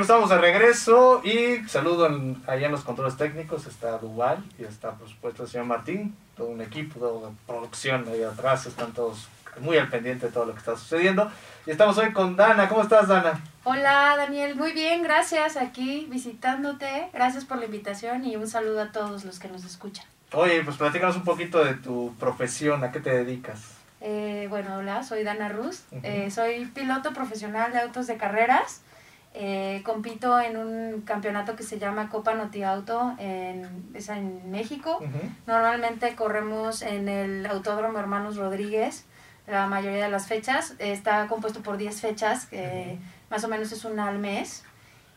pues 0.00 0.08
estamos 0.08 0.30
de 0.30 0.38
regreso 0.38 1.20
y 1.22 1.62
saludo 1.68 2.06
en- 2.06 2.42
allá 2.46 2.64
en 2.66 2.72
los 2.72 2.84
controles 2.84 3.18
técnicos, 3.18 3.66
está 3.66 3.98
Duval 3.98 4.42
y 4.58 4.64
está 4.64 4.92
por 4.92 5.06
supuesto 5.06 5.42
el 5.42 5.50
señor 5.50 5.66
Martín, 5.66 6.16
todo 6.38 6.46
un 6.46 6.62
equipo 6.62 7.28
de 7.28 7.36
producción 7.46 8.06
ahí 8.10 8.22
atrás, 8.22 8.64
están 8.64 8.92
todos 8.92 9.28
muy 9.60 9.76
al 9.76 9.88
pendiente 9.90 10.24
de 10.26 10.32
todo 10.32 10.46
lo 10.46 10.52
que 10.54 10.58
está 10.60 10.74
sucediendo. 10.74 11.30
Y 11.66 11.70
estamos 11.72 11.98
hoy 11.98 12.14
con 12.14 12.34
Dana, 12.34 12.66
¿cómo 12.66 12.80
estás 12.80 13.08
Dana? 13.08 13.42
Hola 13.64 14.14
Daniel, 14.16 14.56
muy 14.56 14.72
bien, 14.72 15.02
gracias 15.02 15.58
aquí 15.58 16.06
visitándote. 16.08 17.10
Gracias 17.12 17.44
por 17.44 17.58
la 17.58 17.66
invitación 17.66 18.24
y 18.24 18.36
un 18.36 18.48
saludo 18.48 18.80
a 18.80 18.92
todos 18.92 19.26
los 19.26 19.38
que 19.38 19.48
nos 19.48 19.66
escuchan. 19.66 20.06
Oye, 20.32 20.62
pues 20.64 20.78
platícanos 20.78 21.16
un 21.16 21.24
poquito 21.24 21.62
de 21.62 21.74
tu 21.74 22.14
profesión, 22.18 22.82
¿a 22.84 22.90
qué 22.90 23.00
te 23.00 23.10
dedicas? 23.10 23.60
Eh, 24.00 24.46
bueno, 24.48 24.76
hola, 24.78 25.02
soy 25.02 25.24
Dana 25.24 25.50
Ruz. 25.50 25.82
Eh, 26.02 26.30
soy 26.30 26.64
piloto 26.64 27.12
profesional 27.12 27.70
de 27.72 27.80
autos 27.80 28.06
de 28.06 28.16
carreras. 28.16 28.80
Eh, 29.32 29.82
compito 29.84 30.40
en 30.40 30.56
un 30.56 31.02
campeonato 31.02 31.54
que 31.54 31.62
se 31.62 31.78
llama 31.78 32.08
Copa 32.08 32.34
Noti 32.34 32.64
Auto 32.64 33.14
en, 33.18 33.90
es 33.94 34.08
en 34.08 34.50
México. 34.50 34.98
Normalmente 35.46 36.14
corremos 36.16 36.82
en 36.82 37.08
el 37.08 37.46
Autódromo 37.46 37.98
Hermanos 37.98 38.36
Rodríguez 38.36 39.06
la 39.46 39.66
mayoría 39.66 40.04
de 40.04 40.10
las 40.10 40.26
fechas. 40.26 40.74
Está 40.78 41.26
compuesto 41.26 41.62
por 41.62 41.76
10 41.76 42.00
fechas, 42.00 42.46
que 42.46 42.98
más 43.30 43.44
o 43.44 43.48
menos 43.48 43.72
es 43.72 43.84
una 43.84 44.08
al 44.08 44.18
mes. 44.18 44.64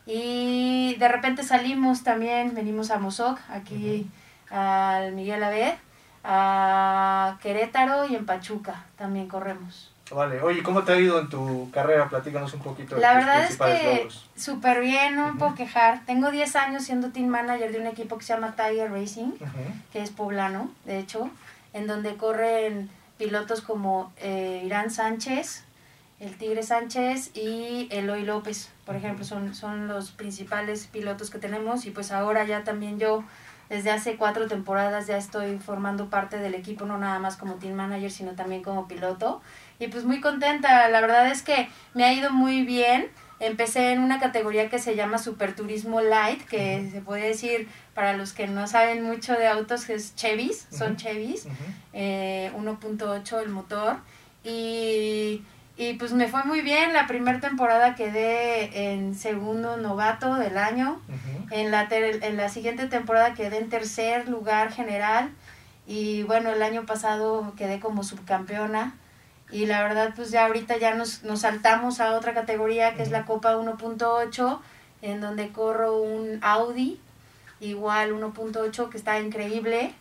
Y 0.06 0.96
de 0.98 1.08
repente 1.08 1.42
salimos 1.42 2.02
también, 2.02 2.54
venimos 2.54 2.90
a 2.90 2.98
Mozoc, 2.98 3.38
aquí 3.48 4.10
al 4.50 5.12
Miguel 5.12 5.42
Abed, 5.42 5.74
a 6.22 7.38
Querétaro 7.42 8.06
y 8.06 8.14
en 8.14 8.26
Pachuca 8.26 8.84
también 8.96 9.28
corremos. 9.28 9.93
Vale, 10.10 10.40
oye, 10.42 10.62
¿cómo 10.62 10.82
te 10.82 10.92
ha 10.92 11.00
ido 11.00 11.18
en 11.18 11.28
tu 11.28 11.70
carrera? 11.72 12.08
Platícanos 12.08 12.52
un 12.52 12.60
poquito 12.60 12.94
de 12.96 13.00
La 13.00 13.14
tus 13.14 13.16
verdad 13.24 13.38
es 13.40 13.44
principales 13.46 13.80
que 13.80 13.94
logros. 13.96 14.30
súper 14.36 14.80
bien, 14.80 15.16
no 15.16 15.22
me 15.24 15.30
Ujú. 15.30 15.38
puedo 15.38 15.54
quejar. 15.54 16.04
Tengo 16.04 16.30
10 16.30 16.54
años 16.56 16.84
siendo 16.84 17.10
team 17.10 17.28
manager 17.28 17.72
de 17.72 17.78
un 17.80 17.86
equipo 17.86 18.18
que 18.18 18.24
se 18.24 18.34
llama 18.34 18.54
Tiger 18.54 18.90
Racing. 18.92 19.28
Ujú. 19.40 19.74
que 19.92 20.02
es 20.02 20.10
poblano, 20.10 20.70
de 20.84 20.98
hecho, 20.98 21.30
en 21.72 21.86
donde 21.86 22.16
corren 22.16 22.90
pilotos 23.16 23.60
como 23.60 24.12
eh, 24.18 24.62
Irán 24.66 24.90
Sánchez, 24.90 25.62
el 26.18 26.36
Tigre 26.36 26.62
Sánchez 26.64 27.30
y 27.36 27.86
Eloy 27.92 28.24
López, 28.24 28.70
por 28.84 28.96
ejemplo, 28.96 29.24
son, 29.24 29.54
son 29.54 29.86
los 29.88 30.10
principales 30.10 30.88
pilotos 30.88 31.30
que 31.30 31.38
tenemos 31.38 31.86
y 31.86 31.90
pues 31.92 32.10
ahora 32.10 32.44
ya 32.44 32.64
también 32.64 32.98
yo 32.98 33.22
desde 33.70 33.90
hace 33.92 34.16
cuatro 34.16 34.46
temporadas 34.48 35.06
ya 35.06 35.16
estoy 35.16 35.58
formando 35.58 36.10
parte 36.10 36.38
del 36.38 36.54
equipo, 36.54 36.84
no 36.84 36.98
nada 36.98 37.18
más 37.20 37.36
como 37.36 37.54
team 37.54 37.74
manager, 37.74 38.10
sino 38.10 38.32
también 38.32 38.62
como 38.62 38.88
piloto. 38.88 39.40
Y 39.78 39.88
pues 39.88 40.04
muy 40.04 40.20
contenta, 40.20 40.88
la 40.88 41.00
verdad 41.00 41.28
es 41.30 41.42
que 41.42 41.68
me 41.94 42.04
ha 42.04 42.12
ido 42.12 42.30
muy 42.30 42.62
bien. 42.62 43.08
Empecé 43.40 43.90
en 43.92 44.00
una 44.00 44.20
categoría 44.20 44.68
que 44.70 44.78
se 44.78 44.94
llama 44.94 45.18
Superturismo 45.18 46.00
Light, 46.00 46.42
que 46.46 46.88
se 46.92 47.00
puede 47.00 47.26
decir 47.28 47.68
para 47.94 48.12
los 48.14 48.32
que 48.32 48.46
no 48.46 48.66
saben 48.68 49.02
mucho 49.02 49.34
de 49.34 49.48
autos, 49.48 49.84
que 49.84 49.94
es 49.94 50.14
Chevys, 50.14 50.66
son. 50.70 50.96
Chevys, 50.96 51.46
Ujú. 51.46 51.54
eh, 51.92 52.52
1.8 52.56 53.40
el 53.42 53.48
motor. 53.50 53.96
Y, 54.44 55.42
y 55.76 55.94
pues 55.94 56.12
me 56.12 56.28
fue 56.28 56.44
muy 56.44 56.60
bien, 56.60 56.92
la 56.92 57.06
primera 57.06 57.40
temporada 57.40 57.94
quedé 57.96 58.92
en 58.92 59.14
segundo 59.16 59.76
novato 59.76 60.36
del 60.36 60.56
año. 60.56 61.00
En 61.50 61.70
la, 61.70 61.88
ter- 61.88 62.22
en 62.24 62.36
la 62.36 62.48
siguiente 62.48 62.86
temporada 62.86 63.34
quedé 63.34 63.58
en 63.58 63.68
tercer 63.68 64.28
lugar 64.28 64.72
general 64.72 65.30
y 65.86 66.22
bueno, 66.22 66.50
el 66.50 66.62
año 66.62 66.86
pasado 66.86 67.52
quedé 67.56 67.80
como 67.80 68.02
subcampeona 68.04 68.94
y 69.50 69.66
la 69.66 69.82
verdad 69.82 70.12
pues 70.16 70.30
ya 70.30 70.46
ahorita 70.46 70.78
ya 70.78 70.94
nos, 70.94 71.22
nos 71.22 71.40
saltamos 71.40 72.00
a 72.00 72.16
otra 72.16 72.34
categoría 72.34 72.94
que 72.94 73.02
es 73.02 73.10
la 73.10 73.24
Copa 73.24 73.56
1.8 73.56 74.58
en 75.02 75.20
donde 75.20 75.52
corro 75.52 76.00
un 76.00 76.38
Audi 76.42 77.00
igual 77.60 78.12
1.8 78.12 78.88
que 78.88 78.96
está 78.96 79.20
increíble 79.20 79.94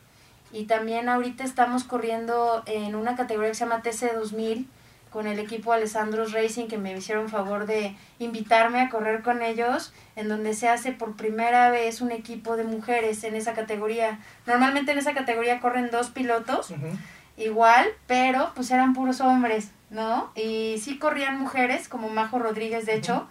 y 0.51 0.65
también 0.65 1.09
ahorita 1.09 1.43
estamos 1.43 1.83
corriendo 1.83 2.63
en 2.67 2.95
una 2.95 3.15
categoría 3.15 3.49
que 3.49 3.55
se 3.55 3.65
llama 3.65 3.81
TC 3.81 4.13
2000 4.15 4.67
con 5.13 5.27
el 5.27 5.37
equipo 5.37 5.71
Alessandros 5.71 6.31
Racing 6.31 6.67
que 6.67 6.79
me 6.79 6.97
hicieron 6.97 7.29
favor 7.29 7.67
de 7.67 7.95
invitarme 8.17 8.81
a 8.81 8.89
correr 8.89 9.21
con 9.21 9.43
ellos, 9.43 9.93
en 10.15 10.27
donde 10.27 10.55
se 10.55 10.67
hace 10.67 10.91
por 10.91 11.15
primera 11.15 11.69
vez 11.69 12.01
un 12.01 12.11
equipo 12.11 12.57
de 12.57 12.63
mujeres 12.63 13.23
en 13.23 13.35
esa 13.35 13.53
categoría. 13.53 14.19
Normalmente 14.47 14.91
en 14.91 14.97
esa 14.97 15.13
categoría 15.13 15.59
corren 15.59 15.91
dos 15.91 16.09
pilotos, 16.09 16.71
Ujú. 16.71 16.97
Igual, 17.37 17.87
pero 18.07 18.51
pues 18.55 18.71
eran 18.71 18.93
puros 18.93 19.21
hombres, 19.21 19.71
¿no? 19.89 20.31
Y 20.35 20.77
sí 20.79 20.97
corrían 20.97 21.39
mujeres, 21.39 21.87
como 21.87 22.09
Majo 22.09 22.39
Rodríguez, 22.39 22.85
de 22.85 22.95
hecho, 22.95 23.27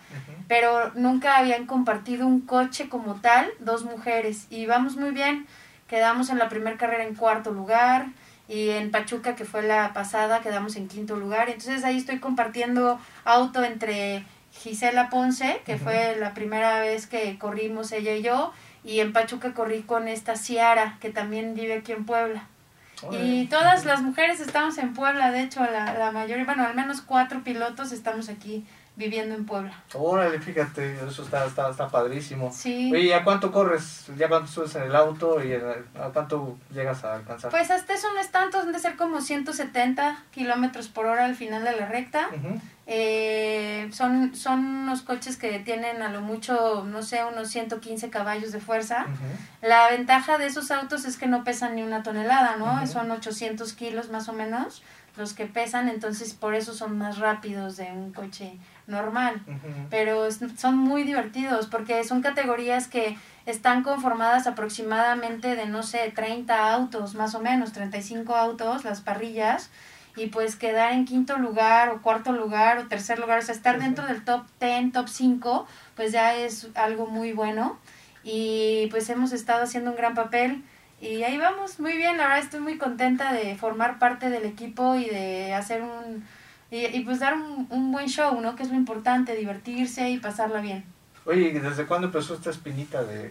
pero 0.49 0.93
nunca 0.95 1.39
habían 1.39 1.67
compartido 1.67 2.27
un 2.27 2.41
coche 2.41 2.89
como 2.89 3.17
tal, 3.17 3.51
dos 3.59 3.85
mujeres. 3.85 4.47
Y 4.51 4.67
vamos 4.67 4.97
muy 4.97 5.11
bien. 5.11 5.47
Quedamos 5.89 6.31
en 6.31 6.39
la 6.39 6.49
primera 6.49 6.77
carrera 6.79 7.05
en 7.05 7.15
cuarto 7.15 7.51
lugar 7.51 8.07
y 8.49 8.71
en 8.71 8.91
Pachuca, 8.91 9.35
que 9.35 9.45
fue 9.45 9.63
la 9.63 9.93
pasada, 9.93 10.41
quedamos 10.41 10.77
en 10.77 10.89
quinto 10.89 11.17
lugar. 11.17 11.49
Entonces 11.49 11.85
ahí 11.85 11.99
estoy 11.99 12.19
compartiendo 12.19 12.99
auto 13.25 13.63
entre 13.63 14.25
Gisela 14.53 15.11
Ponce, 15.11 15.63
que 15.65 15.79
fue 15.79 16.17
la 16.17 16.35
primera 16.35 16.81
vez 16.81 17.07
que 17.07 17.39
corrimos 17.39 17.93
ella 17.93 18.15
y 18.15 18.23
yo, 18.23 18.53
y 18.85 19.01
en 19.01 19.13
Pachuca 19.13 19.55
corrí 19.55 19.83
con 19.83 20.09
esta 20.09 20.37
Ciara, 20.37 20.97
que 21.01 21.11
también 21.11 21.55
vive 21.55 21.75
aquí 21.75 21.93
en 21.93 22.05
Puebla. 22.05 22.47
Y 23.11 23.47
todas 23.47 23.85
las 23.85 24.03
mujeres 24.03 24.41
estamos 24.41 24.79
en 24.79 24.95
Puebla, 24.95 25.31
de 25.31 25.43
hecho, 25.43 25.61
la, 25.65 25.95
la 25.95 26.13
mayoría, 26.13 26.45
bueno, 26.45 26.65
al 26.65 26.75
menos 26.75 27.01
cuatro 27.01 27.43
pilotos 27.43 27.93
estamos 27.93 28.29
aquí 28.29 28.65
viviendo 28.95 29.35
en 29.35 29.47
Puebla. 29.47 29.73
Órale, 29.95 30.39
fíjate, 30.39 30.97
eso 31.07 31.23
está, 31.23 31.47
está, 31.47 31.71
está 31.71 31.89
padrísimo. 31.89 32.53
Sí. 32.53 32.91
Oye, 32.93 33.05
¿y 33.05 33.13
¿a 33.13 33.25
cuánto 33.25 33.51
corres? 33.51 34.07
¿Ya 34.17 34.29
cuánto 34.29 34.49
subes 34.49 34.75
en 34.77 34.83
el 34.83 34.95
auto 34.95 35.43
y 35.43 35.53
a 35.55 36.11
cuánto 36.13 36.59
llegas 36.71 37.03
a 37.05 37.15
alcanzar? 37.15 37.51
Pues 37.51 37.71
hasta 37.71 37.95
eso 37.95 38.13
no 38.13 38.21
es 38.21 38.31
tanto, 38.31 38.61
han 38.61 38.73
de 38.73 38.79
ser 38.79 38.97
como 38.97 39.21
170 39.21 40.25
kilómetros 40.31 40.89
por 40.89 41.07
hora 41.07 41.25
al 41.25 41.35
final 41.35 41.65
de 41.65 41.73
la 41.73 41.87
recta. 41.87 42.29
Ujú. 42.29 42.61
Eh, 42.87 43.89
son, 43.93 44.35
son 44.35 44.65
unos 44.65 45.03
coches 45.03 45.37
que 45.37 45.61
tienen 45.61 46.03
a 46.03 46.11
lo 46.11 46.21
mucho, 46.21 46.85
no 46.85 47.03
sé, 47.03 47.25
unos 47.25 47.49
115 47.49 48.11
caballos 48.11 48.53
de 48.53 48.61
fuerza. 48.61 49.07
La 49.61 49.89
ventaja 49.91 50.39
de 50.39 50.47
esos 50.47 50.71
autos 50.71 51.05
es 51.05 51.17
que 51.17 51.27
no 51.27 51.45
pesan 51.45 51.77
ni 51.77 51.83
una 51.83 52.03
tonelada, 52.03 52.57
¿no? 52.57 52.87
Son 52.87 53.11
800 53.11 53.73
kilos 53.75 54.11
más 54.11 54.29
o 54.29 54.33
menos 54.33 54.83
los 55.17 55.35
que 55.35 55.47
pesan, 55.47 55.89
entonces 55.89 56.33
por 56.33 56.55
eso 56.55 56.73
son 56.73 56.97
más 56.97 57.19
rápidos 57.19 57.77
de 57.77 57.93
un 57.93 58.13
coche 58.13 58.59
normal. 58.87 59.43
Pero 59.91 60.29
son 60.57 60.79
muy 60.79 61.03
divertidos 61.03 61.67
porque 61.67 62.03
son 62.05 62.23
categorías 62.23 62.89
que 62.89 63.19
están 63.45 63.83
conformadas 63.83 64.47
aproximadamente 64.47 65.55
de, 65.55 65.67
no 65.67 65.83
sé, 65.83 66.13
30 66.15 66.73
autos, 66.73 67.15
más 67.15 67.35
o 67.35 67.41
menos, 67.41 67.73
35 67.73 68.35
autos, 68.35 68.85
las 68.85 69.01
parrillas, 69.01 69.71
y 70.17 70.27
pues 70.27 70.57
quedar 70.57 70.93
en 70.93 71.05
quinto 71.05 71.39
lugar 71.39 71.89
o 71.91 72.03
cuarto 72.03 72.33
lugar 72.33 72.79
o 72.79 72.89
tercer 72.89 73.19
lugar, 73.19 73.39
o 73.39 73.43
sea, 73.43 73.55
estar 73.55 73.81
dentro 73.81 74.07
del 74.07 74.25
top 74.25 74.45
10, 74.61 74.93
top 74.93 75.09
5, 75.09 75.67
pues 75.97 76.13
ya 76.13 76.37
es 76.37 76.69
algo 76.75 77.07
muy 77.07 77.33
bueno. 77.33 77.79
Y 78.25 78.89
pues 78.91 79.09
hemos 79.09 79.33
estado 79.33 79.65
haciendo 79.65 79.91
un 79.91 79.97
gran 79.97 80.15
papel 80.15 80.63
y 81.01 81.25
ahí 81.25 81.37
vamos, 81.37 81.81
muy 81.81 81.97
bien, 81.97 82.17
la 82.17 82.25
verdad 82.25 82.39
estoy 82.39 82.61
muy 82.61 82.79
contenta 82.79 83.33
de 83.33 83.57
formar 83.57 83.99
parte 83.99 84.31
del 84.31 84.45
equipo 84.45 84.95
y 84.97 85.07
de 85.07 85.55
hacer 85.55 85.83
un... 85.83 86.25
Y, 86.71 86.87
y 86.87 87.01
pues 87.01 87.19
dar 87.19 87.35
un, 87.35 87.67
un 87.71 87.93
buen 87.93 88.07
show, 88.07 88.41
¿no? 88.41 88.57
Que 88.57 88.63
es 88.63 88.71
lo 88.71 88.77
importante, 88.77 89.35
divertirse 89.35 90.09
y 90.09 90.19
pasarla 90.19 90.61
bien. 90.61 90.85
Oye, 91.27 91.49
¿y 91.49 91.53
¿desde 91.59 91.87
cuándo 91.87 92.07
empezó 92.07 92.35
esta 92.35 92.51
espinita 92.51 93.05
de, 93.05 93.31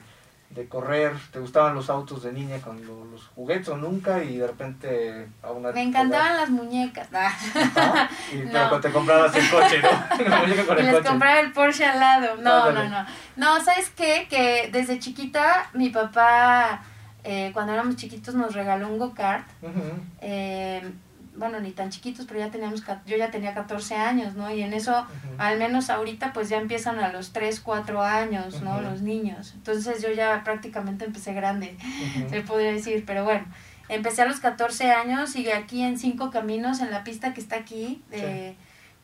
de 0.54 0.68
correr? 0.68 1.14
¿Te 1.32 1.40
gustaban 1.40 1.74
los 1.76 1.90
autos 1.90 2.24
de 2.24 2.32
niña 2.34 2.60
con 2.60 2.86
lo- 2.86 3.06
los 3.06 3.26
juguetes 3.36 3.70
o 3.70 3.78
nunca? 3.78 4.24
Y 4.24 4.38
de 4.38 4.48
repente 4.48 5.28
a 5.42 5.52
una 5.52 5.72
Me 5.72 5.82
encantaban 5.84 6.36
las 6.38 6.50
muñecas. 6.50 7.08
Ah. 7.14 8.10
Y 8.32 8.38
No. 8.38 8.52
pero 8.70 8.82
te 8.82 8.92
comprabas 8.92 9.36
el 9.36 9.50
coche, 9.50 9.82
¿no? 9.82 9.90
La 10.30 10.40
muñeca 10.40 10.66
con 10.66 10.78
Y 10.78 10.80
el 10.82 10.86
les 10.88 10.96
coche. 10.96 11.08
compraba 11.10 11.40
el 11.40 11.52
Porsche 11.54 11.86
al 11.86 12.00
lado. 12.00 12.36
No, 12.38 12.72
no, 12.72 12.84
no. 12.90 13.06
No, 13.38 13.64
¿sabes 13.64 13.90
qué? 13.96 14.28
Que 14.30 14.70
desde 14.72 15.00
chiquita 15.00 15.70
mi 15.74 15.90
papá, 15.90 16.84
eh, 17.24 17.52
cuando 17.54 17.74
éramos 17.74 17.96
chiquitos, 17.96 18.36
nos 18.36 18.54
regaló 18.54 18.88
un 18.90 18.98
go-kart. 19.00 19.48
Ujú. 19.62 20.02
Eh, 20.22 20.92
bueno, 21.42 21.60
ni 21.60 21.72
tan 21.72 21.90
chiquitos, 21.90 22.26
pero 22.28 22.40
ya 22.40 22.52
teníamos, 22.52 22.84
yo 23.06 23.18
ya 23.18 23.32
tenía 23.32 23.54
14 23.54 23.96
años, 23.96 24.36
¿no? 24.36 24.54
Y 24.54 24.62
en 24.62 24.74
eso, 24.74 25.06
al 25.40 25.58
menos 25.58 25.90
ahorita, 25.90 26.32
pues 26.34 26.48
ya 26.50 26.58
empiezan 26.58 27.00
a 27.00 27.12
los 27.12 27.34
3, 27.34 27.60
4 27.60 28.02
años, 28.02 28.62
¿no? 28.62 28.80
Los 28.80 29.02
niños. 29.02 29.54
Entonces 29.56 30.02
yo 30.02 30.12
ya 30.14 30.44
prácticamente 30.46 31.04
empecé 31.04 31.34
grande. 31.34 31.76
Ujú. 32.16 32.30
se 32.30 32.42
podría 32.42 32.72
decir, 32.72 33.04
pero 33.08 33.24
bueno, 33.26 33.44
empecé 33.90 34.22
a 34.22 34.26
los 34.26 34.40
14 34.40 34.92
años 34.92 35.36
y 35.36 35.50
aquí 35.52 35.82
en 35.82 35.98
Cinco 35.98 36.30
Caminos, 36.30 36.80
en 36.80 36.92
la 36.92 37.04
pista 37.04 37.34
que 37.34 37.42
está 37.42 37.56
aquí, 37.56 38.04
de, 38.12 38.56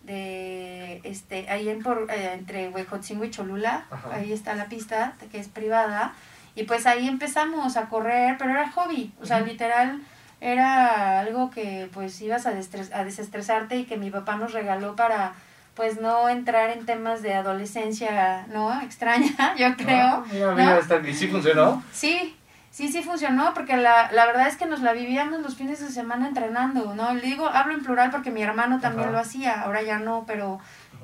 de 0.03 1.01
este, 1.03 1.49
ahí 1.49 1.67
en 1.69 1.81
por, 1.81 2.07
eh, 2.11 2.33
entre 2.33 2.69
Huejotzingo 2.69 3.25
y 3.25 3.31
Cholula, 3.31 3.85
ahí 4.11 4.31
está 4.31 4.53
la 4.53 4.65
pista, 4.65 5.15
que 5.31 5.39
es 5.39 5.47
privada, 5.47 6.13
y 6.53 6.63
pues 6.63 6.85
ahí 6.85 7.07
empezamos 7.07 7.77
a 7.77 7.89
correr, 7.89 8.37
pero 8.37 8.51
era 8.51 8.71
hobby, 8.71 9.11
o 9.19 9.25
sea, 9.25 9.39
literal 9.41 10.01
era 10.41 11.19
algo 11.19 11.49
que 11.49 11.89
pues 11.93 12.21
ibas 12.21 12.45
a, 12.45 12.51
a 12.51 13.03
desestresarte 13.03 13.75
y 13.77 13.85
que 13.85 13.97
mi 13.97 14.09
papá 14.11 14.35
nos 14.37 14.53
regaló 14.53 14.95
para 14.95 15.33
pues 15.75 15.99
no 15.99 16.29
entrar 16.29 16.69
en 16.71 16.85
temas 16.85 17.21
de 17.21 17.33
adolescencia, 17.35 18.45
¿no? 18.47 18.79
Extraña, 18.81 19.55
yo 19.57 19.75
creo. 19.75 19.99
Ah, 20.05 20.23
mira, 20.31 20.51
mira, 20.55 20.73
¿no? 20.75 20.79
está- 20.79 20.99
¿Y 21.07 21.13
sí 21.13 21.27
funcionó? 21.27 21.83
Sí, 21.91 22.36
sí, 22.77 22.89
sí 22.91 23.01
funcionó, 23.01 23.55
porque 23.55 23.75
la, 23.75 24.11
la 24.11 24.27
verdad 24.27 24.47
es 24.47 24.55
que 24.55 24.67
nos 24.67 24.81
la 24.81 24.93
vivíamos 24.93 25.41
los 25.41 25.55
fines 25.55 25.79
de 25.79 25.89
semana 25.89 26.27
entrenando, 26.27 26.93
¿no? 26.93 27.11
Le 27.11 27.21
digo, 27.21 27.47
hablo 27.47 27.73
en 27.73 27.81
plural 27.81 28.11
porque 28.11 28.29
mi 28.29 28.43
hermano 28.43 28.79
también 28.79 29.07
Ajá. 29.07 29.13
lo 29.13 29.19
hacía, 29.19 29.61
ahora 29.63 29.81
ya 29.81 29.97
no, 29.97 30.25
pero 30.27 30.59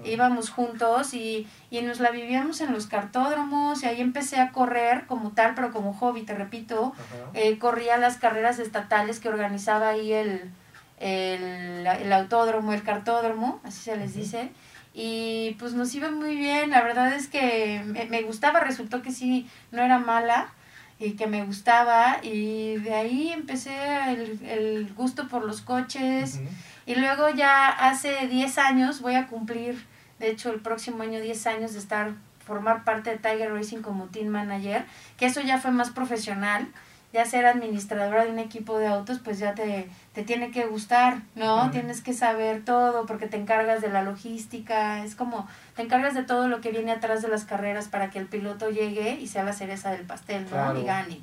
íbamos 0.06 0.52
juntos 0.52 1.16
y, 1.16 1.48
y 1.72 1.82
nos 1.82 2.00
la 2.00 2.12
vivíamos 2.12 2.62
en 2.62 2.74
los 2.74 2.86
cartódromos 2.86 3.82
y 3.82 3.88
ahí 3.88 4.02
empecé 4.02 4.40
a 4.40 4.52
correr 4.52 5.08
como 5.08 5.32
tal, 5.32 5.56
pero 5.56 5.72
como 5.72 5.96
hobby, 5.96 6.22
te 6.22 6.36
repito, 6.36 6.94
eh, 7.34 7.58
corría 7.58 7.98
las 7.98 8.18
carreras 8.18 8.60
estatales 8.60 9.20
que 9.20 9.30
organizaba 9.30 9.90
ahí 9.90 10.14
el, 10.14 10.52
el, 11.00 11.88
el 11.88 12.14
autódromo, 12.14 12.74
el 12.74 12.84
cartódromo, 12.84 13.60
así 13.64 13.82
se 13.82 13.98
les 13.98 14.14
dice. 14.14 14.52
Y 14.94 15.56
pues 15.58 15.74
nos 15.74 15.96
iba 15.96 16.12
muy 16.12 16.36
bien, 16.36 16.70
la 16.70 16.84
verdad 16.84 17.14
es 17.14 17.28
que 17.28 17.82
me, 17.84 18.06
me 18.06 18.22
gustaba, 18.22 18.60
resultó 18.60 19.02
que 19.02 19.12
sí, 19.12 19.50
no 19.72 19.82
era 19.82 19.98
mala 19.98 20.54
y 21.00 21.12
que 21.12 21.28
me 21.28 21.44
gustaba 21.44 22.20
y 22.24 22.76
de 22.78 22.94
ahí 22.94 23.32
empecé 23.32 23.74
el, 24.10 24.40
el 24.46 24.94
gusto 24.94 25.28
por 25.28 25.44
los 25.44 25.62
coches. 25.62 26.40
Y 26.86 26.96
luego 26.96 27.30
ya 27.30 27.70
hace 27.70 28.28
10 28.28 28.58
años 28.58 29.02
voy 29.02 29.16
a 29.16 29.28
cumplir, 29.28 29.86
de 30.20 30.32
hecho 30.32 30.52
el 30.52 30.60
próximo 30.60 31.04
año 31.04 31.20
10 31.20 31.48
años 31.48 31.74
de 31.74 31.80
estar, 31.80 32.14
formar 32.46 32.84
parte 32.84 33.10
de 33.10 33.18
Tiger 33.18 33.54
Racing 33.54 33.82
como 33.82 34.06
team 34.08 34.28
manager, 34.28 34.86
que 35.18 35.26
eso 35.26 35.42
ya 35.42 35.60
fue 35.60 35.72
más 35.72 35.92
profesional, 35.92 36.68
ya 37.14 37.26
ser 37.26 37.46
administradora 37.46 38.26
de 38.26 38.32
un 38.32 38.40
equipo 38.40 38.80
de 38.80 38.88
autos 38.88 39.20
pues 39.24 39.38
ya 39.38 39.54
te, 39.54 39.88
te 40.14 40.24
tiene 40.24 40.50
que 40.50 40.66
gustar, 40.66 41.22
¿no? 41.36 41.70
Tienes 41.70 42.02
que 42.02 42.14
saber 42.14 42.66
todo 42.66 43.06
porque 43.06 43.28
te 43.28 43.38
encargas 43.38 43.82
de 43.82 43.90
la 43.90 44.02
logística, 44.02 45.06
es 45.06 45.16
como 45.16 45.48
te 45.76 45.84
encargas 45.84 46.16
de 46.16 46.24
todo 46.24 46.48
lo 46.48 46.60
que 46.60 46.72
viene 46.72 46.92
atrás 46.92 47.22
de 47.22 47.28
las 47.28 47.46
carreras 47.46 47.88
para 47.88 48.10
que 48.10 48.18
el 48.18 48.26
piloto 48.26 48.72
llegue 48.72 49.12
y 49.22 49.28
sea 49.28 49.44
la 49.44 49.54
cereza 49.54 49.92
del 49.92 50.08
pastel, 50.08 50.44
¿no? 50.46 50.50
Claro. 50.50 50.80
Y 50.80 50.84
gane. 50.84 51.22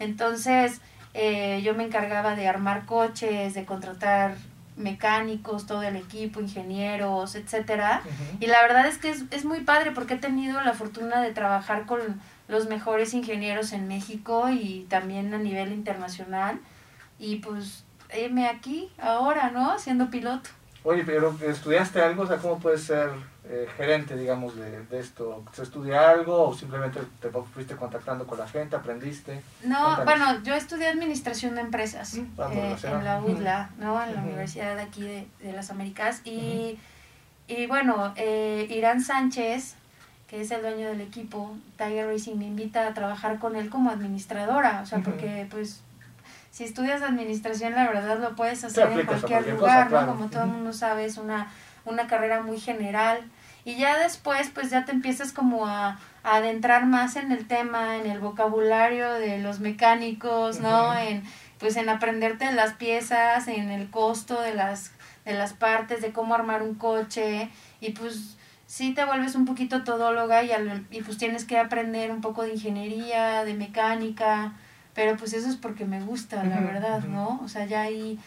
Entonces, 0.00 0.80
eh, 1.14 1.62
yo 1.62 1.74
me 1.74 1.84
encargaba 1.84 2.34
de 2.34 2.48
armar 2.48 2.84
coches, 2.84 3.54
de 3.54 3.64
contratar 3.64 4.34
mecánicos, 4.76 5.66
todo 5.66 5.82
el 5.82 5.96
equipo, 5.96 6.40
ingenieros, 6.40 7.36
etcétera. 7.36 8.02
Y 8.40 8.46
la 8.46 8.60
verdad 8.62 8.86
es 8.86 8.98
que 8.98 9.10
es, 9.10 9.24
es 9.30 9.44
muy 9.44 9.60
padre 9.60 9.92
porque 9.92 10.14
he 10.14 10.18
tenido 10.18 10.60
la 10.62 10.72
fortuna 10.72 11.20
de 11.20 11.32
trabajar 11.32 11.86
con 11.86 12.00
los 12.48 12.66
mejores 12.68 13.14
ingenieros 13.14 13.72
en 13.72 13.86
México 13.88 14.48
y 14.50 14.86
también 14.88 15.32
a 15.34 15.38
nivel 15.38 15.72
internacional. 15.72 16.60
Y 17.18 17.36
pues, 17.36 17.84
heme 18.10 18.48
aquí 18.48 18.90
ahora, 19.00 19.50
¿no? 19.50 19.78
Siendo 19.78 20.10
piloto. 20.10 20.50
Oye, 20.84 21.04
pero 21.04 21.36
¿estudiaste 21.44 22.00
algo? 22.00 22.22
O 22.22 22.26
sea, 22.26 22.38
¿cómo 22.38 22.58
puedes 22.58 22.82
ser 22.84 23.10
eh, 23.44 23.66
gerente, 23.76 24.16
digamos, 24.16 24.54
de, 24.56 24.84
de 24.84 25.00
esto? 25.00 25.44
¿Se 25.52 25.64
estudia 25.64 26.08
algo 26.08 26.48
o 26.48 26.54
simplemente 26.54 27.00
te 27.20 27.28
fuiste 27.30 27.76
contactando 27.76 28.26
con 28.26 28.38
la 28.38 28.46
gente, 28.48 28.76
aprendiste? 28.76 29.42
No, 29.64 29.96
Cuéntanos. 29.96 30.04
bueno, 30.04 30.42
yo 30.44 30.54
estudié 30.54 30.86
administración 30.88 31.56
de 31.56 31.62
empresas 31.62 32.16
vamos, 32.36 32.84
eh, 32.84 32.88
en 32.88 33.04
la. 33.04 33.20
UDLA, 33.20 33.70
¿no? 33.78 34.02
En 34.02 34.14
la. 34.14 34.22
Universidad 34.22 34.76
de 34.76 34.82
aquí 34.82 35.02
de, 35.02 35.26
de 35.40 35.52
las 35.52 35.70
Américas. 35.70 36.22
Y, 36.24 36.78
y 37.48 37.66
bueno, 37.66 38.14
eh, 38.16 38.66
Irán 38.70 39.02
Sánchez, 39.02 39.74
que 40.28 40.42
es 40.42 40.50
el 40.50 40.60
dueño 40.60 40.88
del 40.88 41.00
equipo, 41.00 41.56
Tiger 41.76 42.06
Racing, 42.06 42.36
me 42.36 42.46
invita 42.46 42.86
a 42.86 42.94
trabajar 42.94 43.38
con 43.38 43.56
él 43.56 43.70
como 43.70 43.90
administradora. 43.90 44.80
O 44.82 44.86
sea, 44.86 44.98
porque 44.98 45.46
pues 45.50 45.80
si 46.50 46.64
estudias 46.64 47.02
administración, 47.02 47.74
la 47.74 47.88
verdad 47.88 48.18
lo 48.18 48.36
puedes 48.36 48.62
hacer 48.62 48.88
en 48.88 49.06
cualquier 49.06 49.20
cualquier 49.20 49.54
lugar, 49.54 49.84
cosa, 49.84 49.88
claro. 49.88 50.06
¿no? 50.06 50.12
Como 50.12 50.30
todo 50.30 50.42
el 50.42 50.50
mundo 50.50 50.72
sabe, 50.72 51.06
es 51.06 51.16
una, 51.16 51.50
una 51.86 52.06
carrera 52.06 52.42
muy 52.42 52.60
general. 52.60 53.22
Y 53.64 53.76
ya 53.76 53.98
después, 53.98 54.50
pues 54.52 54.70
ya 54.70 54.84
te 54.84 54.92
empiezas 54.92 55.32
como 55.32 55.66
a, 55.66 55.98
a 56.22 56.36
adentrar 56.36 56.84
más 56.86 57.16
en 57.16 57.32
el 57.32 57.46
tema, 57.46 57.96
en 57.96 58.06
el 58.06 58.20
vocabulario 58.20 59.12
de 59.14 59.38
los 59.38 59.60
mecánicos, 59.60 60.60
¿no? 60.60 60.96
En, 60.96 61.22
pues 61.58 61.76
en 61.76 61.88
aprenderte 61.88 62.52
las 62.52 62.74
piezas, 62.74 63.48
en 63.48 63.70
el 63.70 63.90
costo 63.90 64.40
de 64.40 64.54
las, 64.54 64.92
de 65.24 65.34
las 65.34 65.54
partes, 65.54 66.02
de 66.02 66.12
cómo 66.12 66.34
armar 66.34 66.62
un 66.62 66.74
coche. 66.74 67.50
Y 67.80 67.90
pues 67.92 68.37
sí 68.68 68.92
te 68.94 69.04
vuelves 69.04 69.34
un 69.34 69.46
poquito 69.46 69.82
todóloga 69.82 70.44
y, 70.44 70.52
al- 70.52 70.86
y 70.90 71.00
pues 71.02 71.16
tienes 71.18 71.44
que 71.44 71.58
aprender 71.58 72.10
un 72.12 72.20
poco 72.20 72.42
de 72.42 72.52
ingeniería, 72.52 73.42
de 73.44 73.54
mecánica. 73.54 74.52
Pero 74.94 75.16
pues 75.16 75.32
eso 75.32 75.48
es 75.48 75.56
porque 75.56 75.84
me 75.86 76.00
gusta, 76.02 76.44
la 76.44 76.60
verdad. 76.60 77.00
¿no? 77.04 77.40
O 77.42 77.48
sea, 77.48 77.64
ya 77.66 77.82
ahí... 77.82 78.18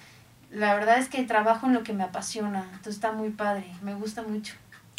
La 0.52 0.74
verdad 0.74 0.98
es 0.98 1.08
que 1.08 1.24
trabajo 1.24 1.68
en 1.68 1.74
lo 1.74 1.84
que 1.84 1.94
me 1.94 2.04
apasiona, 2.04 2.64
entonces 2.72 2.96
está 2.96 3.14
muy 3.14 3.30
padre, 3.30 3.66
me 3.82 3.94
gusta 3.96 4.22
mucho. 4.22 4.56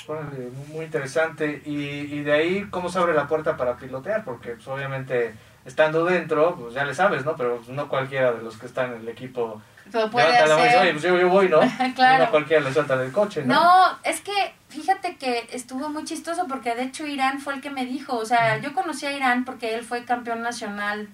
Órale, 0.08 0.48
muy 0.72 0.86
interesante. 0.86 1.60
Y, 1.66 1.74
y 1.74 2.22
de 2.22 2.32
ahí, 2.32 2.66
¿cómo 2.70 2.88
se 2.88 2.98
abre 2.98 3.12
la 3.12 3.26
puerta 3.28 3.58
para 3.58 3.76
pilotear? 3.76 4.24
Porque 4.24 4.52
pues, 4.52 4.66
obviamente 4.68 5.34
estando 5.66 6.06
dentro, 6.06 6.56
pues 6.56 6.72
ya 6.74 6.84
le 6.86 6.94
sabes, 6.94 7.26
¿no? 7.26 7.36
Pero 7.36 7.56
pues, 7.58 7.68
no 7.68 7.88
cualquiera 7.90 8.32
de 8.32 8.42
los 8.42 8.56
que 8.56 8.64
están 8.64 8.94
en 8.94 9.00
el 9.02 9.08
equipo 9.10 9.60
Lo 9.92 10.10
puede 10.10 10.36
hacer. 10.36 10.80
oye, 10.80 10.92
pues 10.92 11.02
yo, 11.02 11.18
yo 11.18 11.28
voy, 11.28 11.48
¿no? 11.48 11.60
Claro. 11.94 12.24
No 12.24 12.30
cualquiera 12.30 12.62
le 12.62 12.72
sueltan 12.72 13.00
el 13.00 13.12
coche, 13.12 13.42
¿no? 13.44 13.54
No, 13.54 13.98
es 14.04 14.20
que 14.20 14.54
fíjate 14.68 15.16
que 15.16 15.48
estuvo 15.52 15.88
muy 15.88 16.04
chistoso 16.04 16.46
porque 16.46 16.74
de 16.74 16.84
hecho 16.84 17.06
Irán 17.06 17.40
fue 17.40 17.54
el 17.54 17.60
que 17.60 17.70
me 17.70 17.84
dijo, 17.84 18.16
o 18.16 18.24
sea, 18.24 18.58
yo 18.58 18.74
conocí 18.74 19.06
a 19.06 19.12
Irán 19.12 19.44
porque 19.44 19.74
él 19.74 19.84
fue 19.84 20.04
campeón 20.04 20.42
nacional 20.42 21.08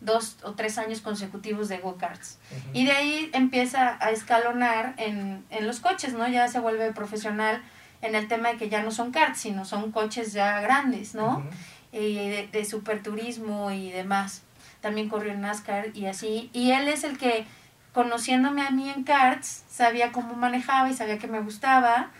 dos 0.00 0.36
o 0.42 0.52
tres 0.52 0.78
años 0.78 1.00
consecutivos 1.00 1.68
de 1.68 1.78
go-karts. 1.78 2.38
Y 2.72 2.84
de 2.84 2.92
ahí 2.92 3.30
empieza 3.32 3.96
a 4.00 4.10
escalonar 4.10 4.94
en, 4.98 5.44
en 5.50 5.66
los 5.66 5.80
coches, 5.80 6.12
¿no? 6.12 6.28
Ya 6.28 6.48
se 6.48 6.60
vuelve 6.60 6.92
profesional 6.92 7.62
en 8.02 8.14
el 8.14 8.28
tema 8.28 8.50
de 8.50 8.56
que 8.56 8.68
ya 8.68 8.82
no 8.82 8.90
son 8.90 9.12
karts, 9.12 9.40
sino 9.40 9.64
son 9.64 9.92
coches 9.92 10.32
ya 10.32 10.60
grandes, 10.60 11.14
¿no? 11.14 11.42
Y 11.90 12.16
de, 12.16 12.48
de 12.52 12.64
superturismo 12.64 13.70
y 13.70 13.90
demás. 13.92 14.42
También 14.80 15.08
corrió 15.08 15.32
en 15.32 15.40
NASCAR 15.40 15.96
y 15.96 16.06
así. 16.06 16.50
Y 16.52 16.72
él 16.72 16.88
es 16.88 17.04
el 17.04 17.16
que, 17.16 17.46
conociéndome 17.94 18.66
a 18.66 18.70
mí 18.70 18.90
en 18.90 19.04
karts, 19.04 19.64
sabía 19.70 20.12
cómo 20.12 20.34
manejaba 20.34 20.90
y 20.90 20.94
sabía 20.94 21.18
que 21.18 21.28
me 21.28 21.40
gustaba. 21.40 22.10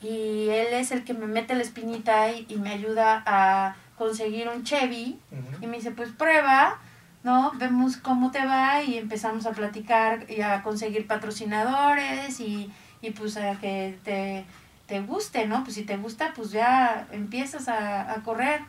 Y 0.00 0.48
él 0.48 0.68
es 0.72 0.90
el 0.90 1.04
que 1.04 1.14
me 1.14 1.26
mete 1.26 1.54
la 1.54 1.62
espinita 1.62 2.30
y, 2.32 2.46
y 2.48 2.56
me 2.56 2.70
ayuda 2.70 3.22
a 3.26 3.76
conseguir 3.96 4.48
un 4.48 4.64
Chevy. 4.64 5.18
Y 5.60 5.66
me 5.66 5.76
dice, 5.76 5.90
pues 5.90 6.10
prueba, 6.10 6.78
¿no? 7.22 7.52
Vemos 7.56 7.98
cómo 7.98 8.30
te 8.30 8.44
va 8.46 8.82
y 8.82 8.96
empezamos 8.96 9.44
a 9.44 9.52
platicar 9.52 10.24
y 10.30 10.40
a 10.40 10.62
conseguir 10.62 11.06
patrocinadores 11.06 12.40
y, 12.40 12.72
y 13.02 13.10
pues 13.10 13.36
a 13.36 13.56
que 13.60 13.98
te, 14.04 14.44
te 14.86 15.00
guste, 15.00 15.46
¿no? 15.46 15.62
Pues 15.62 15.74
si 15.74 15.82
te 15.82 15.96
gusta, 15.96 16.32
pues 16.34 16.52
ya 16.52 17.06
empiezas 17.12 17.68
a, 17.68 18.12
a 18.12 18.22
correr. 18.22 18.62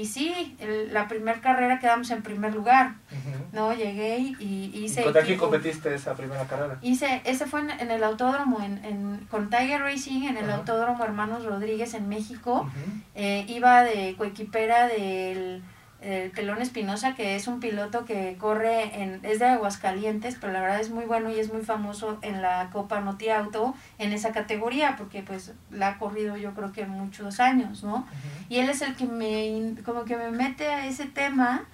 Y 0.00 0.06
sí, 0.06 0.56
el- 0.60 0.92
la 0.94 1.08
primera 1.08 1.40
carrera 1.40 1.78
quedamos 1.80 2.10
en 2.10 2.22
primer 2.22 2.54
lugar. 2.54 2.94
¿no? 3.52 3.72
Llegué 3.72 4.18
y, 4.18 4.36
y 4.38 4.70
¿Y 4.74 4.84
hice... 4.84 5.02
contra 5.02 5.22
quién 5.22 5.38
competiste 5.38 5.94
esa 5.94 6.14
primera 6.14 6.44
carrera? 6.46 6.78
Hice, 6.82 7.22
ese 7.24 7.46
fue 7.46 7.60
en, 7.60 7.70
en 7.70 7.90
el 7.90 8.04
autódromo, 8.04 8.60
en, 8.62 8.84
en, 8.84 9.26
con 9.30 9.48
Tiger 9.50 9.80
Racing, 9.82 10.24
en 10.24 10.36
el 10.36 10.50
autódromo 10.50 11.02
Hermanos 11.04 11.44
Rodríguez 11.44 11.94
en 11.94 12.08
México. 12.08 12.68
Eh, 13.14 13.44
iba 13.48 13.82
de 13.82 14.14
coequipera 14.16 14.86
del 14.88 15.62
el 16.00 16.30
Pelón 16.30 16.62
Espinosa, 16.62 17.14
que 17.14 17.34
es 17.34 17.48
un 17.48 17.58
piloto 17.58 18.04
que 18.04 18.36
corre 18.38 19.02
en, 19.02 19.20
es 19.24 19.40
de 19.40 19.46
Aguascalientes, 19.46 20.36
pero 20.40 20.52
la 20.52 20.60
verdad 20.60 20.80
es 20.80 20.90
muy 20.90 21.06
bueno 21.06 21.30
y 21.30 21.40
es 21.40 21.52
muy 21.52 21.62
famoso 21.62 22.18
en 22.22 22.40
la 22.40 22.70
Copa 22.72 23.00
Noti 23.00 23.30
Auto 23.30 23.74
en 23.98 24.12
esa 24.12 24.30
categoría, 24.30 24.96
porque 24.96 25.22
pues 25.22 25.54
la 25.70 25.88
ha 25.88 25.98
corrido 25.98 26.36
yo 26.36 26.54
creo 26.54 26.72
que 26.72 26.86
muchos 26.86 27.40
años, 27.40 27.82
¿no? 27.82 28.06
Y 28.48 28.58
él 28.58 28.68
es 28.68 28.82
el 28.82 28.94
que 28.94 29.06
me, 29.06 29.74
como 29.84 30.04
que 30.04 30.16
me 30.16 30.30
mete 30.30 30.68
a 30.68 30.86
ese 30.86 31.06
tema. 31.06 31.66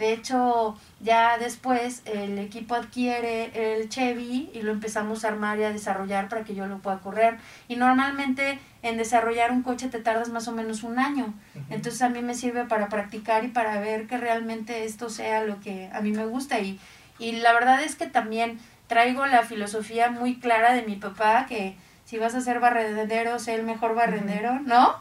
De 0.00 0.14
hecho, 0.14 0.78
ya 1.00 1.36
después 1.36 2.00
el 2.06 2.38
equipo 2.38 2.74
adquiere 2.74 3.50
el 3.52 3.90
Chevy 3.90 4.48
y 4.54 4.62
lo 4.62 4.72
empezamos 4.72 5.26
a 5.26 5.28
armar 5.28 5.58
y 5.58 5.64
a 5.64 5.72
desarrollar 5.72 6.30
para 6.30 6.42
que 6.42 6.54
yo 6.54 6.66
lo 6.66 6.78
pueda 6.78 7.00
correr. 7.00 7.36
Y 7.68 7.76
normalmente 7.76 8.58
en 8.82 8.96
desarrollar 8.96 9.52
un 9.52 9.62
coche 9.62 9.88
te 9.88 9.98
tardas 9.98 10.30
más 10.30 10.48
o 10.48 10.52
menos 10.52 10.84
un 10.84 10.98
año. 10.98 11.34
Entonces 11.68 12.00
a 12.00 12.08
mí 12.08 12.22
me 12.22 12.32
sirve 12.32 12.64
para 12.64 12.88
practicar 12.88 13.44
y 13.44 13.48
para 13.48 13.78
ver 13.78 14.06
que 14.06 14.16
realmente 14.16 14.86
esto 14.86 15.10
sea 15.10 15.44
lo 15.44 15.60
que 15.60 15.90
a 15.92 16.00
mí 16.00 16.12
me 16.12 16.24
gusta. 16.24 16.60
Y, 16.60 16.80
y 17.18 17.32
la 17.32 17.52
verdad 17.52 17.82
es 17.82 17.94
que 17.94 18.06
también 18.06 18.58
traigo 18.86 19.26
la 19.26 19.42
filosofía 19.42 20.10
muy 20.10 20.40
clara 20.40 20.72
de 20.72 20.80
mi 20.80 20.96
papá, 20.96 21.44
que 21.46 21.76
si 22.06 22.16
vas 22.16 22.34
a 22.34 22.40
ser 22.40 22.58
barrendero, 22.58 23.38
sé 23.38 23.54
el 23.54 23.64
mejor 23.64 23.94
barrendero, 23.94 24.60
¿no? 24.60 24.94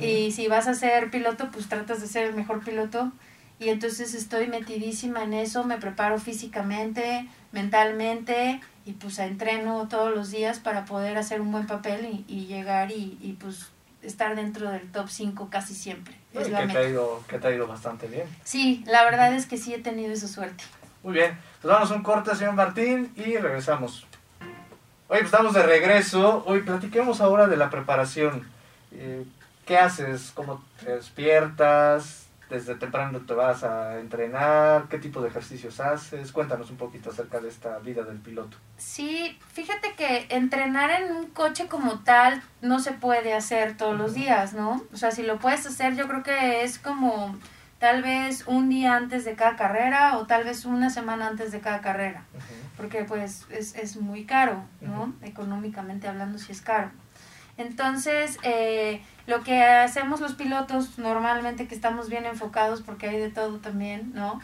Y 0.00 0.30
si 0.30 0.46
vas 0.46 0.68
a 0.68 0.74
ser 0.74 1.10
piloto, 1.10 1.50
pues 1.50 1.68
tratas 1.68 2.00
de 2.00 2.06
ser 2.06 2.26
el 2.28 2.34
mejor 2.34 2.64
piloto. 2.64 3.10
Y 3.58 3.70
entonces 3.70 4.14
estoy 4.14 4.48
metidísima 4.48 5.22
en 5.24 5.32
eso, 5.32 5.64
me 5.64 5.78
preparo 5.78 6.18
físicamente, 6.18 7.26
mentalmente 7.52 8.60
y 8.84 8.92
pues 8.92 9.18
entreno 9.18 9.88
todos 9.88 10.14
los 10.14 10.30
días 10.30 10.58
para 10.60 10.84
poder 10.84 11.16
hacer 11.16 11.40
un 11.40 11.52
buen 11.52 11.66
papel 11.66 12.04
y, 12.04 12.32
y 12.32 12.46
llegar 12.46 12.92
y, 12.92 13.18
y, 13.20 13.32
pues 13.40 13.68
estar 14.02 14.36
dentro 14.36 14.70
del 14.70 14.90
top 14.92 15.08
5 15.08 15.48
casi 15.50 15.74
siempre. 15.74 16.14
Es 16.34 16.44
que 16.46 16.52
la 16.52 16.66
te, 16.66 16.78
ha 16.78 16.88
ido, 16.88 17.22
que 17.26 17.38
te 17.38 17.48
ha 17.48 17.50
ido 17.50 17.66
bastante 17.66 18.06
bien. 18.06 18.28
Sí, 18.44 18.84
la 18.86 19.04
verdad 19.04 19.34
es 19.34 19.46
que 19.46 19.56
sí 19.56 19.72
he 19.72 19.78
tenido 19.78 20.12
esa 20.12 20.28
suerte. 20.28 20.62
Muy 21.02 21.14
bien, 21.14 21.38
pues 21.62 21.72
vamos 21.72 21.90
a 21.90 21.94
un 21.94 22.02
corte, 22.02 22.34
señor 22.36 22.54
Martín, 22.54 23.12
y 23.16 23.36
regresamos. 23.38 24.06
Oye, 25.08 25.20
pues 25.20 25.24
estamos 25.24 25.54
de 25.54 25.62
regreso. 25.62 26.44
Hoy 26.46 26.60
platiquemos 26.60 27.20
ahora 27.20 27.46
de 27.46 27.56
la 27.56 27.70
preparación. 27.70 28.46
Eh, 28.92 29.24
¿Qué 29.64 29.78
haces? 29.78 30.30
¿Cómo 30.34 30.62
te 30.84 30.92
despiertas? 30.92 32.25
¿Desde 32.48 32.76
temprano 32.76 33.20
te 33.20 33.34
vas 33.34 33.64
a 33.64 33.98
entrenar? 33.98 34.86
¿Qué 34.88 34.98
tipo 34.98 35.20
de 35.20 35.28
ejercicios 35.28 35.80
haces? 35.80 36.30
Cuéntanos 36.30 36.70
un 36.70 36.76
poquito 36.76 37.10
acerca 37.10 37.40
de 37.40 37.48
esta 37.48 37.78
vida 37.78 38.02
del 38.04 38.18
piloto. 38.18 38.56
Sí, 38.76 39.36
fíjate 39.52 39.94
que 39.94 40.26
entrenar 40.30 40.90
en 40.90 41.10
un 41.10 41.26
coche 41.26 41.66
como 41.66 42.00
tal 42.00 42.42
no 42.62 42.78
se 42.78 42.92
puede 42.92 43.34
hacer 43.34 43.76
todos 43.76 43.98
los 43.98 44.14
días, 44.14 44.54
¿no? 44.54 44.84
O 44.92 44.96
sea, 44.96 45.10
si 45.10 45.24
lo 45.24 45.38
puedes 45.38 45.66
hacer, 45.66 45.96
yo 45.96 46.06
creo 46.06 46.22
que 46.22 46.62
es 46.62 46.78
como 46.78 47.36
tal 47.78 48.02
vez 48.02 48.44
un 48.46 48.68
día 48.68 48.94
antes 48.94 49.24
de 49.24 49.34
cada 49.34 49.56
carrera 49.56 50.16
o 50.16 50.26
tal 50.26 50.44
vez 50.44 50.64
una 50.64 50.88
semana 50.88 51.26
antes 51.26 51.52
de 51.52 51.60
cada 51.60 51.80
carrera, 51.80 52.24
porque 52.76 53.04
pues 53.04 53.46
es, 53.50 53.74
es 53.74 53.96
muy 53.96 54.24
caro, 54.24 54.62
¿no? 54.80 55.12
Económicamente 55.22 56.08
hablando, 56.08 56.38
sí 56.38 56.52
es 56.52 56.62
caro. 56.62 56.90
Entonces, 57.58 58.38
eh, 58.42 59.00
lo 59.26 59.42
que 59.42 59.62
hacemos 59.62 60.20
los 60.20 60.34
pilotos 60.34 60.98
normalmente 60.98 61.66
que 61.66 61.74
estamos 61.74 62.08
bien 62.08 62.26
enfocados, 62.26 62.82
porque 62.82 63.08
hay 63.08 63.18
de 63.18 63.30
todo 63.30 63.58
también, 63.58 64.12
¿no? 64.14 64.40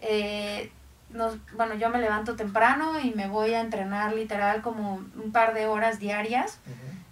Eh, 0.00 0.70
nos, 1.10 1.36
bueno, 1.54 1.74
yo 1.74 1.90
me 1.90 2.00
levanto 2.00 2.36
temprano 2.36 2.98
y 3.00 3.10
me 3.10 3.28
voy 3.28 3.54
a 3.54 3.60
entrenar 3.60 4.14
literal 4.14 4.62
como 4.62 4.94
un 4.94 5.32
par 5.32 5.54
de 5.54 5.66
horas 5.66 5.98
diarias. 5.98 6.58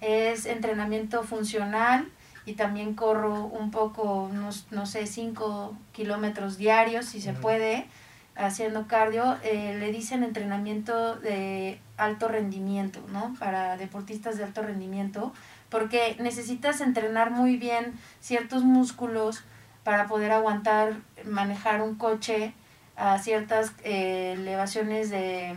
Es 0.01 0.47
entrenamiento 0.47 1.23
funcional 1.23 2.09
y 2.47 2.55
también 2.55 2.95
corro 2.95 3.45
un 3.45 3.71
poco, 3.71 4.31
no, 4.33 4.87
sé, 4.87 5.07
cinco 5.07 5.77
kilómetros 5.93 6.57
diarios 6.57 7.07
si 7.07 7.21
se 7.21 7.35
puede, 7.35 7.87
haciendo 8.35 8.87
cardio. 8.87 9.37
Eh, 9.43 9.77
le 9.79 9.93
dicen 9.93 10.25
entrenamiento 10.25 11.17
de 11.17 11.79
alto 12.01 12.29
rendimiento, 12.29 13.01
¿no? 13.13 13.35
Para 13.39 13.77
deportistas 13.77 14.37
de 14.39 14.45
alto 14.45 14.63
rendimiento 14.63 15.33
porque 15.71 16.17
necesitas 16.19 16.81
entrenar 16.81 17.31
muy 17.31 17.57
bien 17.57 17.95
ciertos 18.21 18.65
músculos 18.65 19.43
para 19.85 20.07
poder 20.07 20.33
aguantar 20.33 20.95
manejar 21.25 21.81
un 21.81 21.95
coche 21.95 22.53
a 22.97 23.19
ciertas 23.19 23.73
eh, 23.83 24.35
elevaciones 24.37 25.09
de 25.09 25.57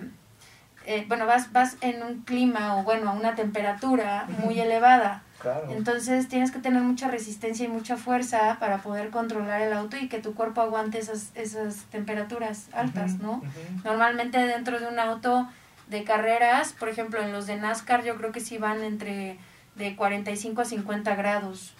eh, 0.85 1.05
bueno 1.07 1.25
vas 1.25 1.51
vas 1.51 1.77
en 1.81 2.03
un 2.03 2.21
clima 2.21 2.77
o 2.77 2.83
bueno 2.83 3.09
a 3.09 3.13
una 3.13 3.35
temperatura 3.35 4.27
muy 4.39 4.59
elevada. 4.59 5.23
Entonces 5.69 6.29
tienes 6.29 6.51
que 6.51 6.59
tener 6.59 6.81
mucha 6.81 7.09
resistencia 7.09 7.65
y 7.65 7.67
mucha 7.67 7.97
fuerza 7.97 8.55
para 8.61 8.77
poder 8.77 9.09
controlar 9.09 9.61
el 9.61 9.73
auto 9.73 9.97
y 9.97 10.07
que 10.07 10.19
tu 10.19 10.33
cuerpo 10.35 10.61
aguante 10.61 10.99
esas 10.99 11.31
esas 11.35 11.83
temperaturas 11.91 12.67
altas 12.71 13.19
no 13.19 13.41
normalmente 13.83 14.37
dentro 14.37 14.79
de 14.79 14.87
un 14.87 14.99
auto 14.99 15.49
de 15.87 16.03
carreras 16.03 16.73
por 16.73 16.89
ejemplo 16.89 17.21
en 17.21 17.31
los 17.31 17.47
de 17.47 17.57
NASCAR 17.57 18.03
yo 18.03 18.15
creo 18.15 18.31
que 18.31 18.39
sí 18.39 18.57
van 18.57 18.83
entre 18.83 19.37
de 19.75 19.95
45 19.95 20.61
a 20.61 20.65
50 20.65 21.15
grados 21.15 21.73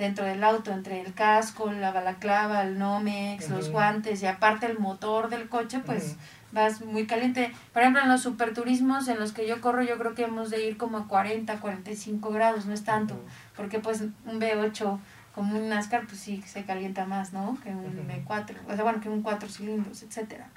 dentro 0.00 0.24
del 0.24 0.42
auto, 0.42 0.72
entre 0.72 1.00
el 1.00 1.12
casco, 1.14 1.70
la 1.70 1.92
balaclava, 1.92 2.62
el 2.62 2.78
Nomex, 2.78 3.50
los 3.50 3.70
guantes 3.70 4.22
y 4.22 4.26
aparte 4.26 4.66
el 4.66 4.78
motor 4.78 5.28
del 5.28 5.48
coche, 5.48 5.80
pues 5.84 6.16
vas 6.52 6.80
muy 6.80 7.06
caliente. 7.06 7.52
Por 7.72 7.82
ejemplo, 7.82 8.02
en 8.02 8.08
los 8.08 8.22
superturismos 8.22 9.08
en 9.08 9.20
los 9.20 9.32
que 9.32 9.46
yo 9.46 9.60
corro, 9.60 9.82
yo 9.82 9.98
creo 9.98 10.14
que 10.14 10.24
hemos 10.24 10.50
de 10.50 10.66
ir 10.66 10.78
como 10.78 10.98
a 10.98 11.06
40, 11.06 11.60
45 11.60 12.30
grados, 12.30 12.66
no 12.66 12.72
es 12.72 12.82
tanto, 12.82 13.14
porque 13.54 13.78
pues 13.78 14.00
un 14.00 14.40
V8 14.40 14.98
como 15.34 15.58
un 15.58 15.68
NASCAR, 15.68 16.06
pues 16.06 16.18
sí 16.18 16.42
se 16.46 16.64
calienta 16.64 17.04
más, 17.04 17.32
¿no? 17.32 17.56
Que 17.62 17.68
un 17.68 18.08
V4, 18.08 18.56
o 18.68 18.74
sea, 18.74 18.82
bueno, 18.82 19.00
que 19.00 19.08
un 19.08 19.22
4 19.22 19.48
cilindros, 19.48 20.02
etcétera. 20.02 20.48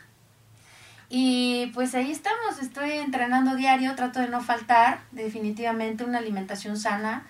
Y 1.10 1.72
pues 1.74 1.94
ahí 1.96 2.12
estamos, 2.12 2.62
estoy 2.62 2.92
entrenando 2.92 3.56
diario, 3.56 3.96
trato 3.96 4.20
de 4.20 4.30
no 4.30 4.42
faltar, 4.42 5.00
definitivamente 5.12 6.04
una 6.04 6.20
alimentación 6.20 6.78
sana, 6.78 7.24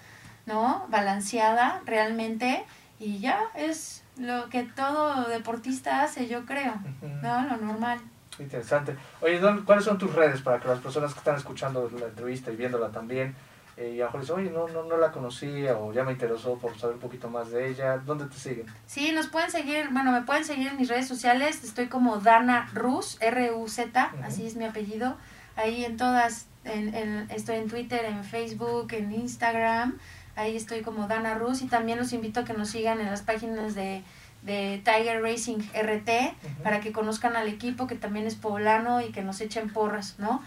¿no? 0.46 0.86
Balanceada 0.90 1.82
realmente 1.86 2.66
y 3.00 3.20
ya 3.20 3.40
es 3.56 4.04
lo 4.18 4.50
que 4.50 4.64
todo 4.64 5.28
deportista 5.28 6.04
hace, 6.04 6.28
yo 6.28 6.46
creo, 6.46 6.76
¿no? 7.22 7.44
Lo 7.46 7.58
normal. 7.58 8.00
Interesante. 8.40 8.96
Oye, 9.22 9.40
¿cuáles 9.66 9.86
son 9.86 9.98
tus 9.98 10.14
redes 10.14 10.42
para 10.42 10.60
que 10.60 10.68
las 10.68 10.80
personas 10.80 11.14
que 11.14 11.20
están 11.20 11.36
escuchando 11.36 11.90
la 12.00 12.08
entrevista 12.08 12.52
y 12.52 12.56
viéndola 12.56 12.90
también 12.90 13.36
eh, 13.78 13.94
y 13.96 14.02
a 14.02 14.06
lo 14.06 14.20
mejor 14.20 14.40
oye, 14.40 14.50
no, 14.52 14.68
no, 14.68 14.84
no 14.84 14.98
la 14.98 15.12
conocía 15.12 15.78
o 15.78 15.92
ya 15.94 16.04
me 16.04 16.14
interesó 16.14 16.58
por 16.58 16.78
saber 16.78 16.96
un 16.96 17.02
poquito 17.02 17.30
más 17.30 17.52
de 17.52 17.70
ella, 17.70 17.98
¿dónde 17.98 18.26
te 18.26 18.36
siguen? 18.36 18.66
Sí, 18.86 19.12
nos 19.14 19.28
pueden 19.28 19.50
seguir, 19.50 19.90
bueno, 19.92 20.12
me 20.12 20.22
pueden 20.22 20.46
seguir 20.46 20.68
en 20.68 20.78
mis 20.78 20.90
redes 20.90 21.08
sociales, 21.08 21.64
estoy 21.64 21.88
como 21.88 22.18
Dana 22.18 22.70
Ruz, 22.74 23.18
R-U-Z, 23.22 24.14
así 24.24 24.46
es 24.46 24.56
mi 24.56 24.66
apellido, 24.66 25.16
ahí 25.56 25.86
en 25.86 25.98
todas, 25.98 26.48
en, 26.64 26.94
en, 26.94 27.32
estoy 27.32 27.58
en 27.58 27.68
Twitter, 27.68 28.06
en 28.06 28.24
Facebook, 28.24 28.94
en 28.94 29.12
Instagram, 29.12 29.98
ahí 30.36 30.56
estoy 30.56 30.82
como 30.82 31.08
Dana 31.08 31.36
Ruz. 31.36 31.62
Y 31.62 31.68
también 31.68 31.98
los 32.00 32.14
invito 32.14 32.42
a 32.42 32.46
que 32.46 32.54
nos 32.54 32.70
sigan 32.70 33.00
en 33.00 33.08
las 33.08 33.22
páginas 33.22 33.76
de 33.76 34.04
de 34.44 34.82
Tiger 34.84 35.22
Racing 35.22 35.60
RT 35.74 36.64
para 36.64 36.80
que 36.82 36.92
conozcan 36.92 37.36
al 37.36 37.48
equipo 37.48 37.88
que 37.88 37.96
también 37.96 38.28
es 38.28 38.36
poblano 38.36 39.02
y 39.02 39.12
que 39.12 39.24
nos 39.24 39.42
echen 39.42 39.70
porras, 39.70 40.16
¿no? 40.18 40.42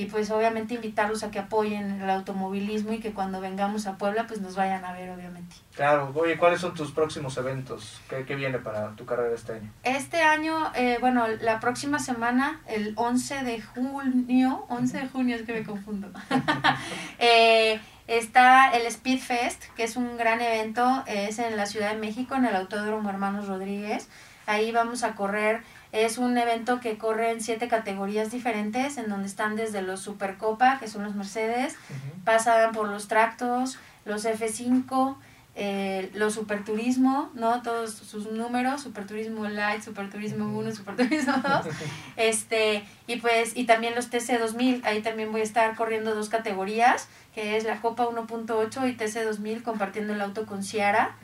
Y 0.00 0.06
pues 0.06 0.30
obviamente 0.30 0.74
invitarlos 0.74 1.22
a 1.24 1.30
que 1.30 1.38
apoyen 1.38 2.00
el 2.00 2.08
automovilismo 2.08 2.94
y 2.94 3.00
que 3.00 3.12
cuando 3.12 3.38
vengamos 3.38 3.86
a 3.86 3.98
Puebla 3.98 4.26
pues 4.26 4.40
nos 4.40 4.56
vayan 4.56 4.82
a 4.82 4.92
ver 4.94 5.10
obviamente. 5.10 5.56
Claro, 5.74 6.10
oye, 6.14 6.38
¿cuáles 6.38 6.62
son 6.62 6.72
tus 6.72 6.90
próximos 6.90 7.36
eventos? 7.36 8.00
¿Qué, 8.08 8.24
qué 8.24 8.34
viene 8.34 8.58
para 8.58 8.96
tu 8.96 9.04
carrera 9.04 9.34
este 9.34 9.52
año? 9.52 9.70
Este 9.82 10.22
año, 10.22 10.72
eh, 10.74 10.96
bueno, 11.00 11.26
la 11.28 11.60
próxima 11.60 11.98
semana, 11.98 12.62
el 12.66 12.94
11 12.96 13.44
de 13.44 13.60
junio, 13.60 14.64
11 14.70 14.98
de 15.00 15.08
junio 15.08 15.36
es 15.36 15.42
que 15.42 15.52
me 15.52 15.64
confundo, 15.64 16.08
eh, 17.18 17.78
está 18.06 18.70
el 18.70 18.86
Speed 18.86 19.20
Fest, 19.20 19.64
que 19.76 19.84
es 19.84 19.96
un 19.96 20.16
gran 20.16 20.40
evento, 20.40 21.04
es 21.06 21.38
en 21.38 21.58
la 21.58 21.66
Ciudad 21.66 21.92
de 21.92 21.98
México, 21.98 22.36
en 22.36 22.46
el 22.46 22.56
Autódromo 22.56 23.10
Hermanos 23.10 23.48
Rodríguez. 23.48 24.08
Ahí 24.46 24.72
vamos 24.72 25.04
a 25.04 25.14
correr 25.14 25.62
es 25.92 26.18
un 26.18 26.38
evento 26.38 26.80
que 26.80 26.98
corre 26.98 27.30
en 27.30 27.40
siete 27.40 27.68
categorías 27.68 28.30
diferentes, 28.30 28.96
en 28.96 29.08
donde 29.08 29.26
están 29.26 29.56
desde 29.56 29.82
los 29.82 30.00
Supercopa, 30.00 30.78
que 30.78 30.88
son 30.88 31.02
los 31.04 31.14
Mercedes, 31.14 31.76
pasan 32.24 32.72
por 32.72 32.88
los 32.88 33.08
Tractos, 33.08 33.78
los 34.04 34.24
F5, 34.24 35.16
eh, 35.56 36.10
los 36.14 36.34
Superturismo, 36.34 37.30
¿no? 37.34 37.60
Todos 37.62 37.92
sus 37.92 38.30
números, 38.30 38.82
Superturismo 38.82 39.48
Light, 39.48 39.82
Superturismo 39.82 40.56
1, 40.56 40.72
Superturismo 40.72 41.34
2, 41.42 41.74
este, 42.16 42.84
y 43.08 43.16
pues, 43.16 43.56
y 43.56 43.64
también 43.64 43.96
los 43.96 44.12
TC2000, 44.12 44.84
ahí 44.84 45.02
también 45.02 45.32
voy 45.32 45.40
a 45.40 45.44
estar 45.44 45.74
corriendo 45.74 46.14
dos 46.14 46.28
categorías, 46.28 47.08
que 47.34 47.56
es 47.56 47.64
la 47.64 47.80
Copa 47.80 48.06
1.8 48.06 48.88
y 48.88 48.96
TC2000 48.96 49.62
compartiendo 49.62 50.14
el 50.14 50.20
auto 50.20 50.46
con 50.46 50.62
Ciara, 50.62 51.16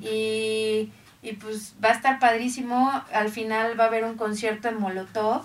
y 0.00 0.92
y 1.22 1.34
pues 1.34 1.74
va 1.82 1.90
a 1.90 1.92
estar 1.92 2.18
padrísimo. 2.18 2.90
Al 3.12 3.30
final 3.30 3.78
va 3.78 3.84
a 3.84 3.86
haber 3.86 4.04
un 4.04 4.16
concierto 4.16 4.68
en 4.68 4.78
Molotov 4.78 5.44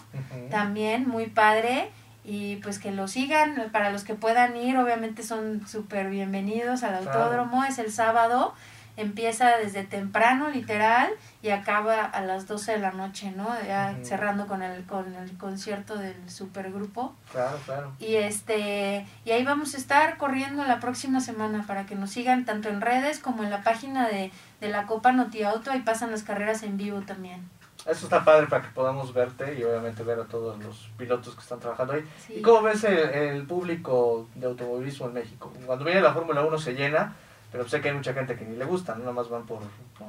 también, 0.49 1.07
muy 1.07 1.27
padre. 1.27 1.91
Y 2.25 2.57
pues 2.57 2.77
que 2.77 2.91
lo 2.91 3.07
sigan, 3.07 3.69
para 3.71 3.89
los 3.89 4.03
que 4.03 4.13
puedan 4.13 4.57
ir, 4.57 4.77
obviamente 4.77 5.23
son 5.23 5.65
súper 5.65 6.09
bienvenidos 6.09 6.83
al 6.83 6.95
autódromo, 6.95 7.63
es 7.63 7.79
el 7.79 7.89
sábado 7.89 8.53
empieza 8.97 9.57
desde 9.57 9.83
temprano, 9.83 10.49
literal, 10.49 11.09
y 11.41 11.49
acaba 11.49 12.03
a 12.03 12.21
las 12.21 12.47
12 12.47 12.73
de 12.73 12.79
la 12.79 12.91
noche, 12.91 13.31
¿no? 13.31 13.47
Ya 13.65 13.95
cerrando 14.01 14.47
con 14.47 14.63
el, 14.63 14.83
con 14.85 15.13
el 15.15 15.37
concierto 15.37 15.95
del 15.97 16.29
supergrupo. 16.29 17.15
Claro, 17.31 17.57
claro. 17.65 17.93
Y, 17.99 18.15
este, 18.15 19.05
y 19.23 19.31
ahí 19.31 19.45
vamos 19.45 19.75
a 19.75 19.77
estar 19.77 20.17
corriendo 20.17 20.65
la 20.65 20.79
próxima 20.79 21.21
semana 21.21 21.63
para 21.67 21.85
que 21.85 21.95
nos 21.95 22.09
sigan 22.09 22.43
tanto 22.43 22.69
en 22.69 22.81
redes 22.81 23.19
como 23.19 23.43
en 23.43 23.51
la 23.51 23.61
página 23.61 24.07
de, 24.07 24.31
de 24.59 24.69
la 24.69 24.87
Copa 24.87 25.11
Noti 25.11 25.43
Auto, 25.43 25.71
ahí 25.71 25.81
pasan 25.81 26.11
las 26.11 26.23
carreras 26.23 26.63
en 26.63 26.77
vivo 26.77 27.01
también. 27.01 27.47
Eso 27.85 28.05
está 28.07 28.25
padre 28.25 28.47
para 28.47 28.63
que 28.63 28.73
podamos 28.73 29.13
verte 29.13 29.57
y 29.57 29.63
obviamente 29.63 30.03
ver 30.03 30.19
a 30.19 30.25
todos 30.25 30.61
los 30.61 30.89
pilotos 30.97 31.35
que 31.35 31.41
están 31.41 31.59
trabajando 31.59 31.93
ahí. 31.93 32.03
¿Y 32.27 32.41
cómo 32.41 32.63
ves 32.63 32.83
el, 32.83 32.97
el, 32.97 33.47
público 33.47 34.27
de 34.35 34.47
automovilismo 34.47 35.07
en 35.07 35.13
México? 35.13 35.53
Cuando 35.65 35.85
viene 35.85 36.01
la 36.01 36.13
Fórmula 36.13 36.41
1 36.41 36.57
se 36.57 36.73
llena, 36.73 37.15
pero 37.51 37.67
sé 37.67 37.81
que 37.81 37.89
hay 37.89 37.95
mucha 37.95 38.13
gente 38.13 38.35
que 38.35 38.45
ni 38.45 38.55
le 38.55 38.65
gusta, 38.65 38.93
¿no? 38.93 38.99
nada 38.99 39.13
más 39.13 39.29
van 39.29 39.45
por, 39.45 39.59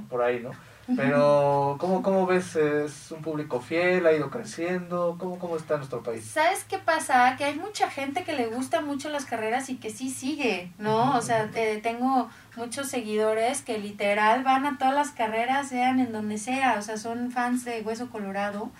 por 0.08 0.22
ahí, 0.22 0.40
¿no? 0.40 0.50
Pero, 0.96 1.76
¿cómo, 1.78 2.02
¿cómo 2.02 2.26
ves? 2.26 2.56
¿Es 2.56 3.12
un 3.12 3.20
público 3.20 3.60
fiel? 3.60 4.06
¿Ha 4.06 4.12
ido 4.12 4.30
creciendo? 4.30 5.16
¿Cómo, 5.18 5.38
¿Cómo 5.38 5.56
está 5.56 5.76
nuestro 5.76 6.02
país? 6.02 6.24
¿Sabes 6.24 6.64
qué 6.64 6.78
pasa? 6.78 7.36
Que 7.36 7.44
hay 7.44 7.56
mucha 7.56 7.90
gente 7.90 8.24
que 8.24 8.32
le 8.32 8.46
gusta 8.46 8.80
mucho 8.80 9.10
las 9.10 9.26
carreras 9.26 9.68
y 9.68 9.76
que 9.76 9.90
sí 9.90 10.08
sigue, 10.08 10.72
¿no? 10.78 11.14
O 11.16 11.20
sea, 11.20 11.50
eh, 11.54 11.80
tengo 11.82 12.30
muchos 12.56 12.88
seguidores 12.88 13.60
que 13.60 13.76
literal 13.76 14.42
van 14.44 14.64
a 14.64 14.78
todas 14.78 14.94
las 14.94 15.10
carreras, 15.10 15.68
sean 15.68 16.00
en 16.00 16.10
donde 16.10 16.38
sea, 16.38 16.76
o 16.78 16.82
sea, 16.82 16.96
son 16.96 17.30
fans 17.32 17.66
de 17.66 17.82
Hueso 17.82 18.08
Colorado. 18.08 18.70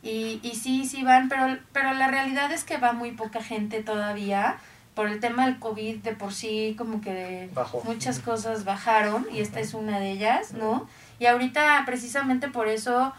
y, 0.00 0.38
y 0.44 0.54
sí, 0.54 0.86
sí 0.86 1.02
van, 1.02 1.28
pero, 1.28 1.58
pero 1.72 1.92
la 1.92 2.06
realidad 2.06 2.52
es 2.52 2.62
que 2.62 2.76
va 2.76 2.92
muy 2.92 3.10
poca 3.10 3.42
gente 3.42 3.82
todavía 3.82 4.58
por 4.98 5.06
el 5.06 5.20
tema 5.20 5.46
del 5.46 5.60
COVID 5.60 5.98
de 5.98 6.10
por 6.10 6.34
sí 6.34 6.74
como 6.76 7.00
que 7.00 7.48
muchas 7.84 8.18
cosas 8.18 8.64
bajaron 8.64 9.28
y 9.32 9.38
esta 9.38 9.60
es 9.60 9.72
una 9.72 10.00
de 10.00 10.10
ellas, 10.10 10.54
¿no? 10.54 10.88
Y 11.20 11.26
ahorita 11.26 11.84
precisamente 11.86 12.48
por 12.48 12.66
eso 12.66 13.12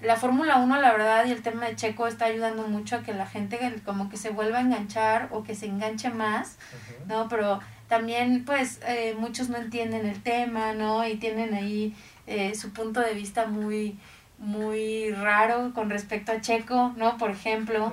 la 0.00 0.16
Fórmula 0.16 0.56
1 0.56 0.80
la 0.80 0.92
verdad 0.92 1.26
y 1.26 1.32
el 1.32 1.42
tema 1.42 1.66
de 1.66 1.76
Checo 1.76 2.06
está 2.06 2.24
ayudando 2.24 2.66
mucho 2.68 2.96
a 2.96 3.02
que 3.02 3.12
la 3.12 3.26
gente 3.26 3.58
como 3.84 4.08
que 4.08 4.16
se 4.16 4.30
vuelva 4.30 4.56
a 4.56 4.60
enganchar 4.62 5.28
o 5.30 5.42
que 5.42 5.54
se 5.54 5.66
enganche 5.66 6.08
más, 6.08 6.56
¿no? 7.06 7.28
Pero 7.28 7.60
también 7.86 8.46
pues 8.46 8.80
eh, 8.86 9.14
muchos 9.18 9.50
no 9.50 9.58
entienden 9.58 10.06
el 10.06 10.22
tema, 10.22 10.72
¿no? 10.72 11.06
Y 11.06 11.16
tienen 11.16 11.52
ahí 11.52 11.94
eh, 12.26 12.54
su 12.54 12.72
punto 12.72 13.00
de 13.00 13.12
vista 13.12 13.44
muy 13.44 13.98
muy 14.38 15.10
raro 15.10 15.72
con 15.74 15.88
respecto 15.88 16.32
a 16.32 16.40
Checo, 16.40 16.92
¿no? 16.96 17.16
Por 17.16 17.30
ejemplo, 17.30 17.92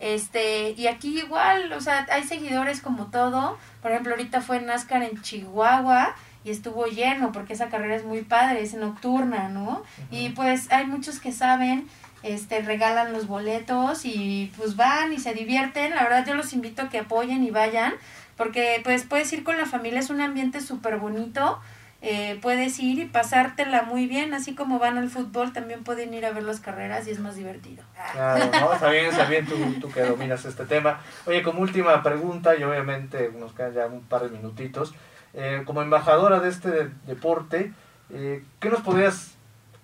este, 0.00 0.70
y 0.70 0.86
aquí 0.86 1.18
igual, 1.18 1.72
o 1.72 1.80
sea, 1.80 2.06
hay 2.10 2.24
seguidores 2.24 2.80
como 2.80 3.06
todo, 3.06 3.58
por 3.82 3.90
ejemplo, 3.90 4.12
ahorita 4.12 4.40
fue 4.40 4.60
NASCAR 4.60 5.02
en 5.02 5.20
Chihuahua 5.20 6.14
y 6.44 6.50
estuvo 6.50 6.86
lleno 6.86 7.30
porque 7.30 7.52
esa 7.52 7.68
carrera 7.68 7.96
es 7.96 8.04
muy 8.04 8.22
padre, 8.22 8.62
es 8.62 8.74
nocturna, 8.74 9.48
¿no? 9.48 9.82
Y 10.10 10.30
pues 10.30 10.72
hay 10.72 10.86
muchos 10.86 11.20
que 11.20 11.30
saben 11.30 11.88
este, 12.22 12.60
regalan 12.62 13.12
los 13.12 13.26
boletos 13.26 14.04
y 14.04 14.52
pues 14.56 14.76
van 14.76 15.12
y 15.12 15.18
se 15.18 15.34
divierten. 15.34 15.94
La 15.94 16.04
verdad 16.04 16.26
yo 16.26 16.34
los 16.34 16.52
invito 16.52 16.82
a 16.82 16.88
que 16.88 17.00
apoyen 17.00 17.42
y 17.42 17.50
vayan, 17.50 17.94
porque 18.36 18.80
pues 18.84 19.04
puedes 19.04 19.32
ir 19.32 19.44
con 19.44 19.56
la 19.56 19.66
familia, 19.66 20.00
es 20.00 20.10
un 20.10 20.20
ambiente 20.20 20.60
súper 20.60 20.96
bonito 20.96 21.60
eh, 22.04 22.36
puedes 22.42 22.80
ir 22.80 22.98
y 22.98 23.04
pasártela 23.04 23.82
muy 23.82 24.08
bien, 24.08 24.34
así 24.34 24.56
como 24.56 24.80
van 24.80 24.98
al 24.98 25.08
fútbol, 25.08 25.52
también 25.52 25.84
pueden 25.84 26.12
ir 26.12 26.26
a 26.26 26.32
ver 26.32 26.42
las 26.42 26.58
carreras 26.58 27.06
y 27.06 27.12
es 27.12 27.20
más 27.20 27.36
divertido. 27.36 27.84
Claro, 28.12 28.50
no, 28.60 28.72
está 28.72 28.90
bien, 28.90 29.06
está 29.06 29.24
bien 29.26 29.46
tú, 29.46 29.54
tú 29.80 29.88
que 29.88 30.02
dominas 30.02 30.44
este 30.44 30.64
tema. 30.64 30.98
Oye, 31.26 31.44
como 31.44 31.60
última 31.60 32.02
pregunta, 32.02 32.56
y 32.56 32.64
obviamente 32.64 33.30
nos 33.38 33.52
quedan 33.52 33.74
ya 33.74 33.86
un 33.86 34.00
par 34.00 34.24
de 34.24 34.36
minutitos, 34.36 34.92
eh, 35.32 35.62
como 35.64 35.80
embajadora 35.80 36.40
de 36.40 36.48
este 36.48 36.90
deporte, 37.06 37.72
eh, 38.10 38.42
¿qué 38.58 38.68
nos 38.68 38.80
podrías 38.80 39.36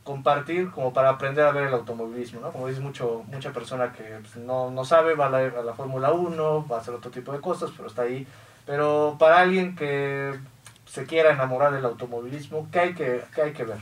compartir 0.02 0.72
como 0.72 0.92
para 0.92 1.10
aprender 1.10 1.46
a 1.46 1.52
ver 1.52 1.68
el 1.68 1.74
automovilismo? 1.74 2.40
¿no? 2.40 2.50
Como 2.50 2.66
dices, 2.66 2.82
mucho, 2.82 3.22
mucha 3.28 3.52
persona 3.52 3.92
que 3.92 4.02
pues, 4.02 4.36
no, 4.36 4.72
no 4.72 4.84
sabe, 4.84 5.14
va 5.14 5.26
a 5.26 5.30
la, 5.30 5.38
a 5.38 5.62
la 5.62 5.74
Fórmula 5.74 6.10
1, 6.10 6.66
va 6.66 6.78
a 6.78 6.80
hacer 6.80 6.94
otro 6.94 7.12
tipo 7.12 7.30
de 7.30 7.40
cosas, 7.40 7.70
pero 7.76 7.88
está 7.88 8.02
ahí. 8.02 8.26
Pero 8.66 9.16
para 9.18 9.38
alguien 9.38 9.76
que 9.76 10.34
se 10.88 11.04
quiera 11.06 11.32
enamorar 11.32 11.72
del 11.72 11.84
automovilismo, 11.84 12.68
¿qué 12.72 12.80
hay 12.80 12.94
que, 12.94 13.22
qué 13.34 13.42
hay 13.42 13.52
que 13.52 13.64
ver? 13.64 13.78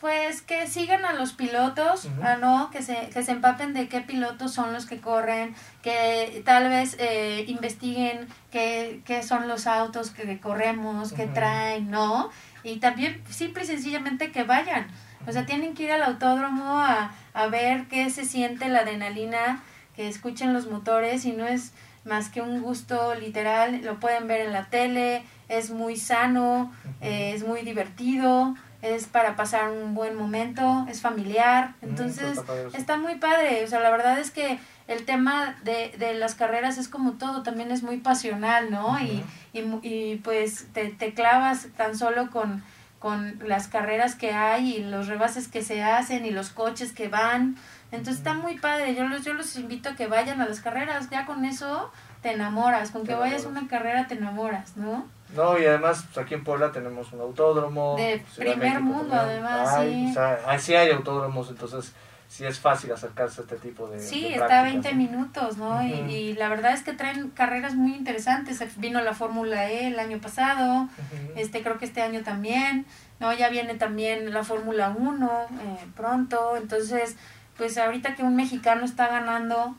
Pues 0.00 0.42
que 0.42 0.66
sigan 0.66 1.04
a 1.04 1.12
los 1.12 1.32
pilotos, 1.32 2.08
ah, 2.22 2.36
¿no? 2.40 2.70
Que 2.72 2.82
se, 2.82 3.08
que 3.10 3.22
se 3.22 3.30
empapen 3.30 3.72
de 3.72 3.88
qué 3.88 4.00
pilotos 4.00 4.52
son 4.52 4.72
los 4.72 4.84
que 4.84 5.00
corren, 5.00 5.54
que 5.80 6.42
tal 6.44 6.68
vez 6.68 6.96
eh, 6.98 7.44
investiguen 7.46 8.26
qué, 8.50 9.00
qué, 9.04 9.22
son 9.22 9.46
los 9.46 9.68
autos 9.68 10.10
que 10.10 10.40
corremos, 10.40 11.12
qué 11.12 11.28
traen, 11.28 11.88
¿no? 11.88 12.30
Y 12.64 12.80
también 12.80 13.22
simple 13.30 13.62
y 13.62 13.66
sencillamente 13.66 14.32
que 14.32 14.42
vayan. 14.42 14.88
O 15.28 15.30
sea, 15.30 15.46
tienen 15.46 15.74
que 15.74 15.84
ir 15.84 15.92
al 15.92 16.02
autódromo 16.02 16.80
a, 16.80 17.12
a 17.32 17.46
ver 17.46 17.86
qué 17.86 18.10
se 18.10 18.24
siente 18.24 18.68
la 18.68 18.80
adrenalina, 18.80 19.62
que 19.94 20.08
escuchen 20.08 20.52
los 20.52 20.66
motores 20.66 21.24
y 21.24 21.32
no 21.32 21.46
es 21.46 21.72
más 22.04 22.28
que 22.28 22.40
un 22.40 22.60
gusto 22.60 23.14
literal, 23.14 23.82
lo 23.84 24.00
pueden 24.00 24.26
ver 24.26 24.40
en 24.40 24.52
la 24.52 24.64
tele, 24.64 25.24
es 25.52 25.70
muy 25.70 25.96
sano, 25.96 26.72
eh, 27.00 27.32
es 27.34 27.46
muy 27.46 27.62
divertido, 27.62 28.54
es 28.80 29.06
para 29.06 29.36
pasar 29.36 29.70
un 29.70 29.94
buen 29.94 30.16
momento, 30.16 30.86
es 30.88 31.00
familiar, 31.00 31.74
entonces 31.82 32.40
está, 32.74 32.96
muy 32.96 33.16
padre, 33.16 33.62
o 33.64 33.68
sea, 33.68 33.78
la 33.80 33.90
verdad 33.90 34.18
es 34.18 34.30
que 34.32 34.58
el 34.88 35.04
tema 35.04 35.56
de, 35.62 35.94
de 35.98 36.14
las 36.14 36.34
carreras 36.34 36.78
es 36.78 36.88
como 36.88 37.12
todo, 37.12 37.42
también 37.42 37.70
es 37.70 37.82
muy 37.82 37.98
pasional, 37.98 38.70
¿no? 38.70 38.98
y, 38.98 39.22
y, 39.52 39.60
y, 39.82 40.16
pues 40.16 40.66
te, 40.72 40.88
te 40.88 41.14
clavas 41.14 41.68
tan 41.76 41.96
solo 41.96 42.30
con, 42.30 42.64
con 42.98 43.38
las 43.46 43.68
carreras 43.68 44.16
que 44.16 44.32
hay 44.32 44.76
y 44.76 44.82
los 44.82 45.06
rebases 45.06 45.46
que 45.46 45.62
se 45.62 45.82
hacen 45.82 46.26
y 46.26 46.30
los 46.30 46.50
coches 46.50 46.92
que 46.92 47.08
van, 47.08 47.56
entonces 47.92 48.16
está 48.16 48.34
muy 48.34 48.58
padre, 48.58 48.94
yo 48.96 49.06
los, 49.06 49.24
yo 49.24 49.34
los 49.34 49.54
invito 49.56 49.90
a 49.90 49.94
que 49.94 50.08
vayan 50.08 50.40
a 50.40 50.48
las 50.48 50.60
carreras, 50.60 51.08
ya 51.08 51.24
con 51.24 51.44
eso 51.44 51.92
te 52.22 52.32
enamoras, 52.32 52.90
con 52.90 53.06
que 53.06 53.14
vayas 53.14 53.44
a 53.44 53.48
una 53.48 53.68
carrera 53.68 54.06
te 54.08 54.14
enamoras, 54.14 54.76
¿no? 54.76 55.06
No, 55.34 55.58
y 55.58 55.64
además 55.64 56.06
pues, 56.12 56.24
aquí 56.24 56.34
en 56.34 56.44
Puebla 56.44 56.72
tenemos 56.72 57.12
un 57.12 57.20
autódromo. 57.20 57.96
De 57.96 58.24
primer 58.36 58.80
mundo, 58.80 59.14
además, 59.14 59.82
sí. 59.82 60.08
O 60.10 60.14
sea, 60.14 60.40
así 60.46 60.74
hay 60.74 60.90
autódromos, 60.90 61.48
entonces 61.50 61.94
sí 62.32 62.46
es 62.46 62.58
fácil 62.58 62.90
acercarse 62.90 63.42
a 63.42 63.44
este 63.44 63.56
tipo 63.56 63.88
de 63.88 64.00
Sí, 64.00 64.28
está 64.28 64.60
a 64.60 64.62
20 64.62 64.94
minutos, 64.94 65.58
¿no? 65.58 65.82
y, 65.82 66.32
la 66.32 66.48
verdad 66.48 66.72
es 66.72 66.82
que 66.82 66.94
traen 66.94 67.28
carreras 67.28 67.74
muy 67.74 67.94
interesantes. 67.94 68.58
Vino 68.78 69.02
la 69.02 69.12
Fórmula 69.12 69.70
E 69.70 69.88
el 69.88 69.98
año 69.98 70.18
pasado, 70.18 70.88
este 71.36 71.62
creo 71.62 71.76
que 71.76 71.84
este 71.84 72.00
año 72.00 72.22
también, 72.22 72.86
¿no? 73.20 73.34
Ya 73.34 73.50
viene 73.50 73.74
también 73.74 74.32
la 74.32 74.44
Fórmula 74.44 74.94
1 74.96 75.30
eh, 75.50 75.86
pronto, 75.94 76.56
entonces 76.56 77.16
pues 77.58 77.76
ahorita 77.76 78.14
que 78.14 78.22
un 78.22 78.34
mexicano 78.34 78.86
está 78.86 79.08
ganando 79.08 79.76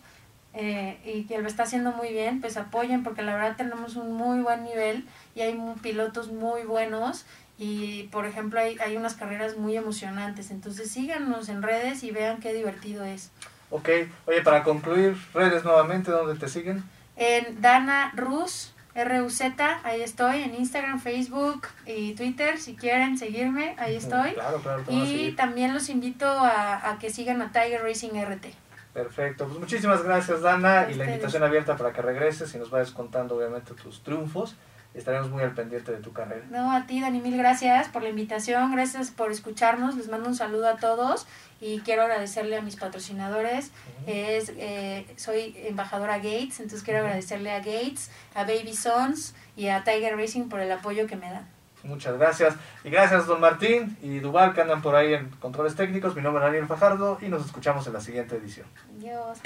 eh, 0.54 1.00
y 1.04 1.24
que 1.24 1.40
lo 1.40 1.48
está 1.48 1.64
haciendo 1.64 1.92
muy 1.92 2.10
bien, 2.10 2.40
pues 2.40 2.58
apoyen 2.58 3.02
porque 3.02 3.24
la 3.24 3.34
verdad 3.34 3.56
tenemos 3.58 3.96
un 3.96 4.14
muy 4.14 4.42
buen 4.42 4.64
nivel 4.64 5.08
y 5.36 5.42
hay 5.42 5.60
pilotos 5.82 6.32
muy 6.32 6.64
buenos 6.64 7.26
y 7.58 8.04
por 8.12 8.26
ejemplo 8.26 8.60
hay, 8.60 8.78
hay 8.80 8.98
unas 8.98 9.16
carreras 9.16 9.58
muy 9.58 9.78
emocionantes, 9.78 10.52
entonces 10.52 10.92
síganos 10.92 11.50
en 11.50 11.62
redes 11.62 12.04
y 12.04 12.12
vean 12.12 12.40
qué 12.40 12.54
divertido 12.54 13.04
es. 13.04 13.32
Ok, 13.70 13.90
oye, 14.26 14.42
para 14.44 14.64
concluir, 14.64 15.18
redes 15.34 15.64
nuevamente, 15.64 16.12
¿dónde 16.12 16.36
te 16.40 16.48
siguen? 16.48 16.84
En 17.16 17.62
Dana 17.62 18.12
Ruz, 18.16 18.74
R-U-Z, 18.96 19.80
ahí 19.84 20.02
estoy, 20.02 20.44
en 20.44 20.56
Instagram, 20.56 21.00
Facebook 21.00 21.68
y 21.86 22.14
Twitter, 22.14 22.60
si 22.60 22.76
quieren 22.76 23.18
seguirme, 23.18 23.76
ahí 23.80 23.96
estoy. 23.96 24.34
Claro, 24.34 24.60
claro, 24.62 24.84
y 24.90 25.32
también 25.32 25.74
los 25.74 25.90
invito 25.90 26.28
a, 26.28 26.92
a, 26.92 27.00
que 27.00 27.10
sigan 27.10 27.42
a 27.42 27.52
Tiger 27.52 27.82
Racing 27.82 28.12
RT. 28.12 28.46
Perfecto, 28.94 29.48
pues 29.48 29.60
muchísimas 29.60 30.04
gracias 30.04 30.42
Dana 30.42 30.88
y 30.92 30.94
la 30.94 31.06
invitación 31.06 31.42
abierta 31.42 31.76
para 31.76 31.94
que 31.94 32.04
regreses 32.04 32.54
y 32.54 32.60
nos 32.60 32.70
vayas 32.70 32.92
contando 32.92 33.36
obviamente 33.36 33.74
tus 33.74 34.04
triunfos 34.04 34.56
estaremos 34.94 35.30
muy 35.30 35.44
al 35.44 35.54
pendiente 35.54 35.92
de 35.92 35.98
tu 36.00 36.14
carrera. 36.14 36.46
No, 36.50 36.72
a 36.72 36.86
ti, 36.86 37.02
Dani, 37.02 37.20
mil 37.20 37.38
gracias 37.38 37.88
por 37.90 38.04
la 38.04 38.10
invitación, 38.10 38.72
gracias 38.72 39.12
por 39.12 39.32
escucharnos, 39.32 39.96
les 39.96 40.10
mando 40.10 40.30
un 40.30 40.36
saludo 40.36 40.68
a 40.68 40.78
todos 40.78 41.28
y 41.60 41.80
quiero 41.80 42.04
agradecerle 42.04 42.58
a 42.58 42.62
mis 42.62 42.76
patrocinadores. 42.76 43.72
es, 44.06 44.52
eh, 44.58 45.06
soy 45.16 45.56
embajadora 45.66 46.18
Gates, 46.18 46.60
entonces 46.60 46.84
quiero 46.84 47.00
agradecerle 47.00 47.52
a 47.52 47.60
Gates, 47.60 48.12
a 48.36 48.44
Baby 48.44 48.74
Sons 48.74 49.34
y 49.56 49.68
a 49.68 49.84
Tiger 49.84 50.18
Racing 50.18 50.50
por 50.50 50.60
el 50.60 50.72
apoyo 50.72 51.08
que 51.08 51.16
me 51.16 51.32
dan. 51.32 51.48
Muchas 51.84 52.18
gracias. 52.18 52.56
Y 52.84 52.90
gracias, 52.90 53.28
don 53.28 53.42
Martín 53.42 53.98
y 54.02 54.20
Duval, 54.20 54.54
que 54.54 54.62
andan 54.62 54.82
por 54.82 54.96
ahí 54.96 55.14
en 55.14 55.30
controles 55.42 55.76
técnicos. 55.76 56.16
Mi 56.16 56.22
nombre 56.22 56.42
es 56.44 56.48
Daniel 56.48 56.68
Fajardo 56.68 57.18
y 57.22 57.28
nos 57.28 57.46
escuchamos 57.46 57.86
en 57.88 57.94
la 57.94 58.02
siguiente 58.02 58.38
edición. 58.38 58.68
Adiós. 58.98 59.40